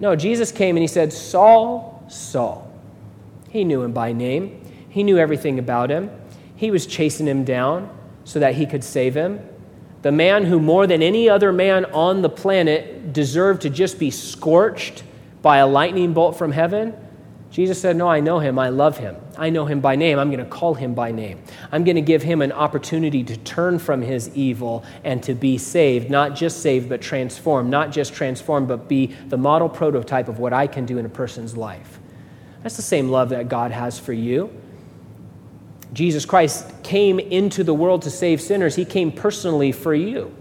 No, 0.00 0.16
Jesus 0.16 0.50
came 0.50 0.76
and 0.76 0.82
he 0.82 0.88
said, 0.88 1.12
Saul, 1.12 2.04
Saul. 2.08 2.72
He 3.50 3.64
knew 3.64 3.82
him 3.82 3.92
by 3.92 4.12
name, 4.12 4.64
he 4.88 5.02
knew 5.02 5.18
everything 5.18 5.58
about 5.58 5.90
him. 5.90 6.10
He 6.56 6.70
was 6.70 6.86
chasing 6.86 7.26
him 7.26 7.44
down 7.44 7.90
so 8.24 8.38
that 8.38 8.54
he 8.54 8.66
could 8.66 8.84
save 8.84 9.14
him. 9.14 9.40
The 10.02 10.12
man 10.12 10.44
who, 10.44 10.58
more 10.60 10.86
than 10.86 11.02
any 11.02 11.28
other 11.28 11.52
man 11.52 11.84
on 11.86 12.22
the 12.22 12.28
planet, 12.28 13.12
deserved 13.12 13.62
to 13.62 13.70
just 13.70 13.98
be 13.98 14.10
scorched 14.10 15.02
by 15.42 15.58
a 15.58 15.66
lightning 15.66 16.12
bolt 16.12 16.36
from 16.36 16.52
heaven 16.52 16.94
Jesus 17.52 17.78
said, 17.78 17.96
No, 17.96 18.08
I 18.08 18.20
know 18.20 18.38
him. 18.38 18.58
I 18.58 18.70
love 18.70 18.96
him. 18.96 19.14
I 19.36 19.50
know 19.50 19.66
him 19.66 19.80
by 19.80 19.94
name. 19.94 20.18
I'm 20.18 20.30
going 20.30 20.42
to 20.42 20.50
call 20.50 20.72
him 20.72 20.94
by 20.94 21.12
name. 21.12 21.42
I'm 21.70 21.84
going 21.84 21.96
to 21.96 22.02
give 22.02 22.22
him 22.22 22.40
an 22.40 22.50
opportunity 22.50 23.22
to 23.24 23.36
turn 23.36 23.78
from 23.78 24.00
his 24.00 24.34
evil 24.34 24.84
and 25.04 25.22
to 25.24 25.34
be 25.34 25.58
saved, 25.58 26.10
not 26.10 26.34
just 26.34 26.62
saved, 26.62 26.88
but 26.88 27.02
transformed. 27.02 27.70
Not 27.70 27.92
just 27.92 28.14
transformed, 28.14 28.68
but 28.68 28.88
be 28.88 29.08
the 29.28 29.36
model 29.36 29.68
prototype 29.68 30.28
of 30.28 30.38
what 30.38 30.54
I 30.54 30.66
can 30.66 30.86
do 30.86 30.96
in 30.96 31.04
a 31.04 31.10
person's 31.10 31.54
life. 31.54 32.00
That's 32.62 32.76
the 32.76 32.82
same 32.82 33.10
love 33.10 33.28
that 33.28 33.50
God 33.50 33.70
has 33.70 33.98
for 33.98 34.14
you. 34.14 34.50
Jesus 35.92 36.24
Christ 36.24 36.82
came 36.82 37.20
into 37.20 37.64
the 37.64 37.74
world 37.74 38.00
to 38.02 38.10
save 38.10 38.40
sinners, 38.40 38.74
he 38.74 38.86
came 38.86 39.12
personally 39.12 39.72
for 39.72 39.94
you. 39.94 40.34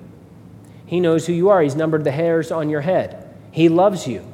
He 0.86 1.02
knows 1.02 1.28
who 1.28 1.34
you 1.34 1.50
are, 1.50 1.62
he's 1.62 1.76
numbered 1.76 2.06
the 2.06 2.12
hairs 2.12 2.52
on 2.52 2.69
your 2.69 2.82
head. 2.82 3.38
He 3.52 3.67
loves 3.67 4.08
you. 4.08 4.31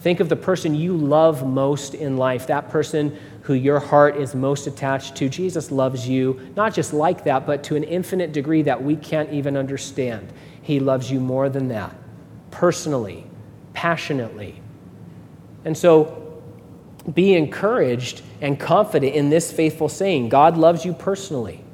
Think 0.00 0.20
of 0.20 0.28
the 0.28 0.36
person 0.36 0.74
you 0.74 0.96
love 0.96 1.46
most 1.46 1.94
in 1.94 2.16
life, 2.16 2.46
that 2.46 2.70
person 2.70 3.18
who 3.42 3.54
your 3.54 3.80
heart 3.80 4.16
is 4.16 4.34
most 4.34 4.66
attached 4.66 5.16
to. 5.16 5.28
Jesus 5.28 5.70
loves 5.70 6.08
you, 6.08 6.40
not 6.54 6.72
just 6.72 6.92
like 6.92 7.24
that, 7.24 7.46
but 7.46 7.64
to 7.64 7.76
an 7.76 7.82
infinite 7.82 8.32
degree 8.32 8.62
that 8.62 8.82
we 8.82 8.94
can't 8.94 9.32
even 9.32 9.56
understand. 9.56 10.32
He 10.62 10.78
loves 10.78 11.10
you 11.10 11.18
more 11.18 11.48
than 11.48 11.68
that, 11.68 11.94
personally, 12.50 13.26
passionately. 13.72 14.60
And 15.64 15.76
so 15.76 16.42
be 17.14 17.34
encouraged 17.34 18.22
and 18.40 18.60
confident 18.60 19.14
in 19.14 19.30
this 19.30 19.50
faithful 19.50 19.88
saying 19.88 20.28
God 20.28 20.56
loves 20.56 20.84
you 20.84 20.92
personally. 20.92 21.64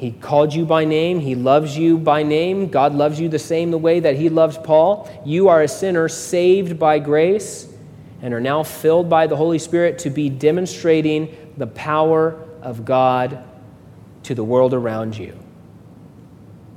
He 0.00 0.12
called 0.12 0.54
you 0.54 0.64
by 0.64 0.86
name. 0.86 1.20
He 1.20 1.34
loves 1.34 1.76
you 1.76 1.98
by 1.98 2.22
name. 2.22 2.68
God 2.68 2.94
loves 2.94 3.20
you 3.20 3.28
the 3.28 3.38
same 3.38 3.70
the 3.70 3.76
way 3.76 4.00
that 4.00 4.16
He 4.16 4.30
loves 4.30 4.56
Paul. 4.56 5.06
You 5.26 5.48
are 5.48 5.60
a 5.60 5.68
sinner 5.68 6.08
saved 6.08 6.78
by 6.78 7.00
grace 7.00 7.70
and 8.22 8.32
are 8.32 8.40
now 8.40 8.62
filled 8.62 9.10
by 9.10 9.26
the 9.26 9.36
Holy 9.36 9.58
Spirit 9.58 9.98
to 9.98 10.08
be 10.08 10.30
demonstrating 10.30 11.52
the 11.58 11.66
power 11.66 12.42
of 12.62 12.86
God 12.86 13.44
to 14.22 14.34
the 14.34 14.42
world 14.42 14.72
around 14.72 15.18
you. 15.18 15.38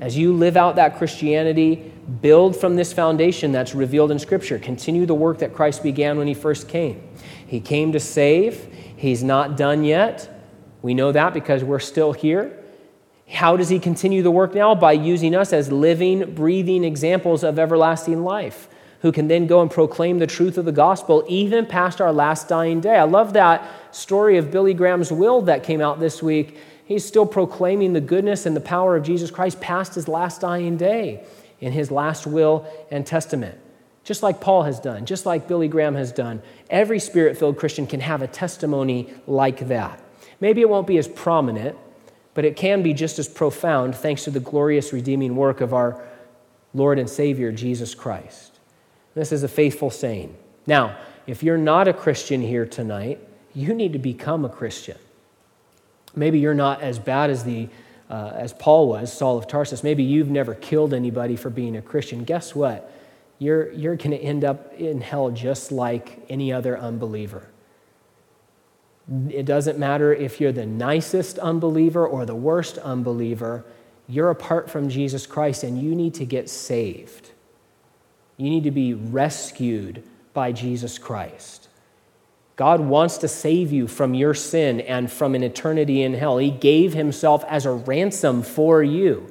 As 0.01 0.17
you 0.17 0.33
live 0.33 0.57
out 0.57 0.75
that 0.75 0.97
Christianity, 0.97 1.93
build 2.19 2.57
from 2.57 2.75
this 2.75 2.91
foundation 2.91 3.53
that's 3.53 3.73
revealed 3.73 4.11
in 4.11 4.19
Scripture. 4.19 4.59
Continue 4.59 5.05
the 5.05 5.15
work 5.15 5.37
that 5.37 5.53
Christ 5.53 5.81
began 5.81 6.17
when 6.17 6.27
He 6.27 6.33
first 6.33 6.67
came. 6.67 7.01
He 7.47 7.61
came 7.61 7.93
to 7.93 8.01
save, 8.01 8.67
He's 8.97 9.23
not 9.23 9.55
done 9.55 9.85
yet. 9.85 10.29
We 10.81 10.93
know 10.93 11.13
that 11.13 11.33
because 11.33 11.63
we're 11.63 11.79
still 11.79 12.11
here. 12.11 12.59
How 13.33 13.57
does 13.57 13.69
he 13.69 13.79
continue 13.79 14.21
the 14.21 14.31
work 14.31 14.53
now? 14.53 14.75
By 14.75 14.91
using 14.91 15.33
us 15.33 15.53
as 15.53 15.71
living, 15.71 16.35
breathing 16.35 16.83
examples 16.83 17.43
of 17.43 17.57
everlasting 17.57 18.23
life, 18.23 18.69
who 19.01 19.11
can 19.11 19.27
then 19.27 19.47
go 19.47 19.61
and 19.61 19.71
proclaim 19.71 20.19
the 20.19 20.27
truth 20.27 20.57
of 20.57 20.65
the 20.65 20.71
gospel 20.71 21.25
even 21.27 21.65
past 21.65 21.99
our 21.99 22.13
last 22.13 22.47
dying 22.47 22.79
day. 22.79 22.95
I 22.95 23.03
love 23.03 23.33
that 23.33 23.67
story 23.91 24.37
of 24.37 24.51
Billy 24.51 24.73
Graham's 24.73 25.11
will 25.11 25.41
that 25.41 25.63
came 25.63 25.81
out 25.81 25.99
this 25.99 26.21
week. 26.21 26.57
He's 26.85 27.03
still 27.03 27.25
proclaiming 27.25 27.93
the 27.93 28.01
goodness 28.01 28.45
and 28.45 28.55
the 28.55 28.61
power 28.61 28.95
of 28.95 29.03
Jesus 29.03 29.31
Christ 29.31 29.59
past 29.59 29.95
his 29.95 30.07
last 30.07 30.41
dying 30.41 30.77
day 30.77 31.25
in 31.59 31.71
his 31.71 31.89
last 31.89 32.27
will 32.27 32.67
and 32.91 33.05
testament. 33.05 33.57
Just 34.03 34.21
like 34.21 34.41
Paul 34.41 34.63
has 34.63 34.79
done, 34.79 35.05
just 35.05 35.25
like 35.25 35.47
Billy 35.47 35.67
Graham 35.67 35.95
has 35.95 36.11
done. 36.11 36.41
Every 36.69 36.99
spirit 36.99 37.37
filled 37.37 37.57
Christian 37.57 37.87
can 37.87 38.01
have 38.01 38.21
a 38.21 38.27
testimony 38.27 39.11
like 39.25 39.67
that. 39.69 39.99
Maybe 40.39 40.61
it 40.61 40.69
won't 40.69 40.87
be 40.87 40.97
as 40.97 41.07
prominent, 41.07 41.77
but 42.33 42.45
it 42.45 42.55
can 42.55 42.81
be 42.81 42.93
just 42.93 43.19
as 43.19 43.27
profound 43.27 43.95
thanks 43.95 44.23
to 44.23 44.31
the 44.31 44.39
glorious 44.39 44.91
redeeming 44.91 45.35
work 45.35 45.61
of 45.61 45.73
our 45.73 46.01
Lord 46.73 46.99
and 46.99 47.09
Savior, 47.09 47.51
Jesus 47.51 47.93
Christ. 47.93 48.59
This 49.13 49.31
is 49.31 49.43
a 49.43 49.47
faithful 49.47 49.91
saying. 49.91 50.35
Now, 50.65 50.97
if 51.27 51.43
you're 51.43 51.57
not 51.57 51.87
a 51.87 51.93
Christian 51.93 52.41
here 52.41 52.65
tonight, 52.65 53.19
you 53.53 53.73
need 53.73 53.93
to 53.93 53.99
become 53.99 54.45
a 54.45 54.49
Christian. 54.49 54.97
Maybe 56.15 56.39
you're 56.39 56.53
not 56.53 56.81
as 56.81 56.99
bad 56.99 57.29
as, 57.29 57.43
the, 57.43 57.69
uh, 58.09 58.31
as 58.35 58.53
Paul 58.53 58.87
was, 58.87 59.13
Saul 59.13 59.37
of 59.37 59.47
Tarsus. 59.47 59.83
Maybe 59.83 60.03
you've 60.03 60.29
never 60.29 60.55
killed 60.55 60.93
anybody 60.93 61.35
for 61.35 61.49
being 61.49 61.77
a 61.77 61.81
Christian. 61.81 62.23
Guess 62.23 62.55
what? 62.55 62.91
You're, 63.39 63.71
you're 63.71 63.95
going 63.95 64.11
to 64.11 64.17
end 64.17 64.43
up 64.43 64.73
in 64.73 65.01
hell 65.01 65.29
just 65.29 65.71
like 65.71 66.25
any 66.29 66.51
other 66.51 66.77
unbeliever. 66.77 67.49
It 69.29 69.45
doesn't 69.45 69.77
matter 69.77 70.13
if 70.13 70.39
you're 70.39 70.51
the 70.51 70.65
nicest 70.65 71.37
unbeliever 71.39 72.07
or 72.07 72.25
the 72.25 72.35
worst 72.35 72.77
unbeliever, 72.77 73.65
you're 74.07 74.29
apart 74.29 74.69
from 74.69 74.89
Jesus 74.89 75.25
Christ 75.27 75.63
and 75.63 75.81
you 75.81 75.95
need 75.95 76.13
to 76.15 76.25
get 76.25 76.49
saved. 76.49 77.31
You 78.37 78.49
need 78.49 78.63
to 78.63 78.71
be 78.71 78.93
rescued 78.93 80.03
by 80.33 80.51
Jesus 80.51 80.97
Christ. 80.97 81.67
God 82.55 82.79
wants 82.81 83.17
to 83.19 83.27
save 83.27 83.71
you 83.71 83.87
from 83.87 84.13
your 84.13 84.33
sin 84.33 84.79
and 84.81 85.11
from 85.11 85.35
an 85.35 85.43
eternity 85.43 86.03
in 86.03 86.13
hell. 86.13 86.37
He 86.37 86.51
gave 86.51 86.93
himself 86.93 87.43
as 87.45 87.65
a 87.65 87.71
ransom 87.71 88.43
for 88.43 88.83
you. 88.83 89.29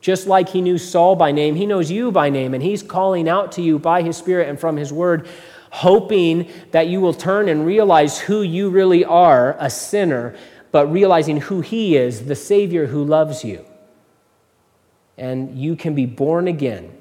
Just 0.00 0.26
like 0.26 0.48
he 0.50 0.60
knew 0.60 0.78
Saul 0.78 1.16
by 1.16 1.32
name, 1.32 1.54
he 1.54 1.66
knows 1.66 1.90
you 1.90 2.12
by 2.12 2.28
name, 2.28 2.54
and 2.54 2.62
he's 2.62 2.82
calling 2.82 3.28
out 3.28 3.52
to 3.52 3.62
you 3.62 3.78
by 3.78 4.02
his 4.02 4.16
Spirit 4.16 4.48
and 4.48 4.58
from 4.58 4.76
his 4.76 4.92
word 4.92 5.28
hoping 5.76 6.50
that 6.70 6.86
you 6.86 7.02
will 7.02 7.12
turn 7.12 7.50
and 7.50 7.66
realize 7.66 8.18
who 8.18 8.40
you 8.40 8.70
really 8.70 9.04
are 9.04 9.54
a 9.58 9.68
sinner, 9.68 10.34
but 10.72 10.90
realizing 10.90 11.38
who 11.38 11.60
He 11.60 11.96
is, 11.96 12.24
the 12.24 12.34
Savior 12.34 12.86
who 12.86 13.04
loves 13.04 13.44
you. 13.44 13.62
And 15.18 15.58
you 15.58 15.76
can 15.76 15.94
be 15.94 16.06
born 16.06 16.48
again. 16.48 16.96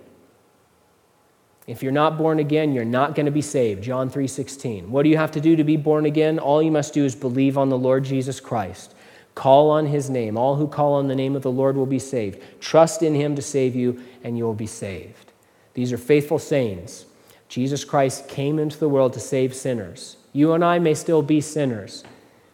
If 1.67 1.81
you're 1.81 1.93
not 1.93 2.17
born 2.17 2.39
again, 2.39 2.73
you're 2.73 2.83
not 2.83 3.15
going 3.15 3.25
to 3.27 3.31
be 3.31 3.41
saved. 3.41 3.81
John 3.81 4.09
3:16. 4.09 4.89
What 4.89 5.03
do 5.03 5.09
you 5.09 5.17
have 5.17 5.31
to 5.31 5.41
do 5.41 5.55
to 5.55 5.63
be 5.63 5.77
born 5.77 6.05
again? 6.05 6.37
All 6.37 6.61
you 6.61 6.71
must 6.71 6.93
do 6.93 7.05
is 7.05 7.15
believe 7.15 7.57
on 7.57 7.69
the 7.69 7.77
Lord 7.77 8.03
Jesus 8.03 8.41
Christ. 8.41 8.93
Call 9.35 9.69
on 9.69 9.85
his 9.85 10.09
name. 10.09 10.37
All 10.37 10.55
who 10.55 10.67
call 10.67 10.93
on 10.95 11.07
the 11.07 11.15
name 11.15 11.35
of 11.35 11.43
the 11.43 11.51
Lord 11.51 11.77
will 11.77 11.85
be 11.85 11.99
saved. 11.99 12.41
Trust 12.59 13.01
in 13.01 13.15
him 13.15 13.35
to 13.35 13.41
save 13.41 13.73
you 13.73 14.01
and 14.21 14.37
you 14.37 14.43
will 14.43 14.53
be 14.53 14.67
saved. 14.67 15.31
These 15.73 15.93
are 15.93 15.97
faithful 15.97 16.39
sayings. 16.39 17.04
Jesus 17.47 17.85
Christ 17.85 18.27
came 18.27 18.59
into 18.59 18.77
the 18.77 18.89
world 18.89 19.13
to 19.13 19.19
save 19.19 19.53
sinners. 19.55 20.17
You 20.33 20.53
and 20.53 20.63
I 20.65 20.79
may 20.79 20.93
still 20.93 21.21
be 21.21 21.41
sinners, 21.41 22.03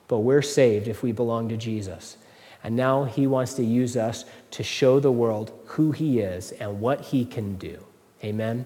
but 0.08 0.19
we're 0.19 0.41
saved 0.41 0.88
if 0.88 1.01
we 1.01 1.12
belong 1.12 1.49
to 1.49 1.58
Jesus. 1.58 2.17
And 2.63 2.75
now 2.75 3.06
he 3.06 3.25
wants 3.25 3.54
to 3.56 3.63
use 3.63 3.97
us 3.97 4.25
to 4.51 4.63
show 4.63 4.99
the 4.99 5.12
world 5.12 5.51
who 5.65 5.91
he 5.91 6.19
is 6.19 6.51
and 6.51 6.80
what 6.80 7.01
he 7.01 7.25
can 7.25 7.56
do. 7.56 7.84
Amen. 8.23 8.65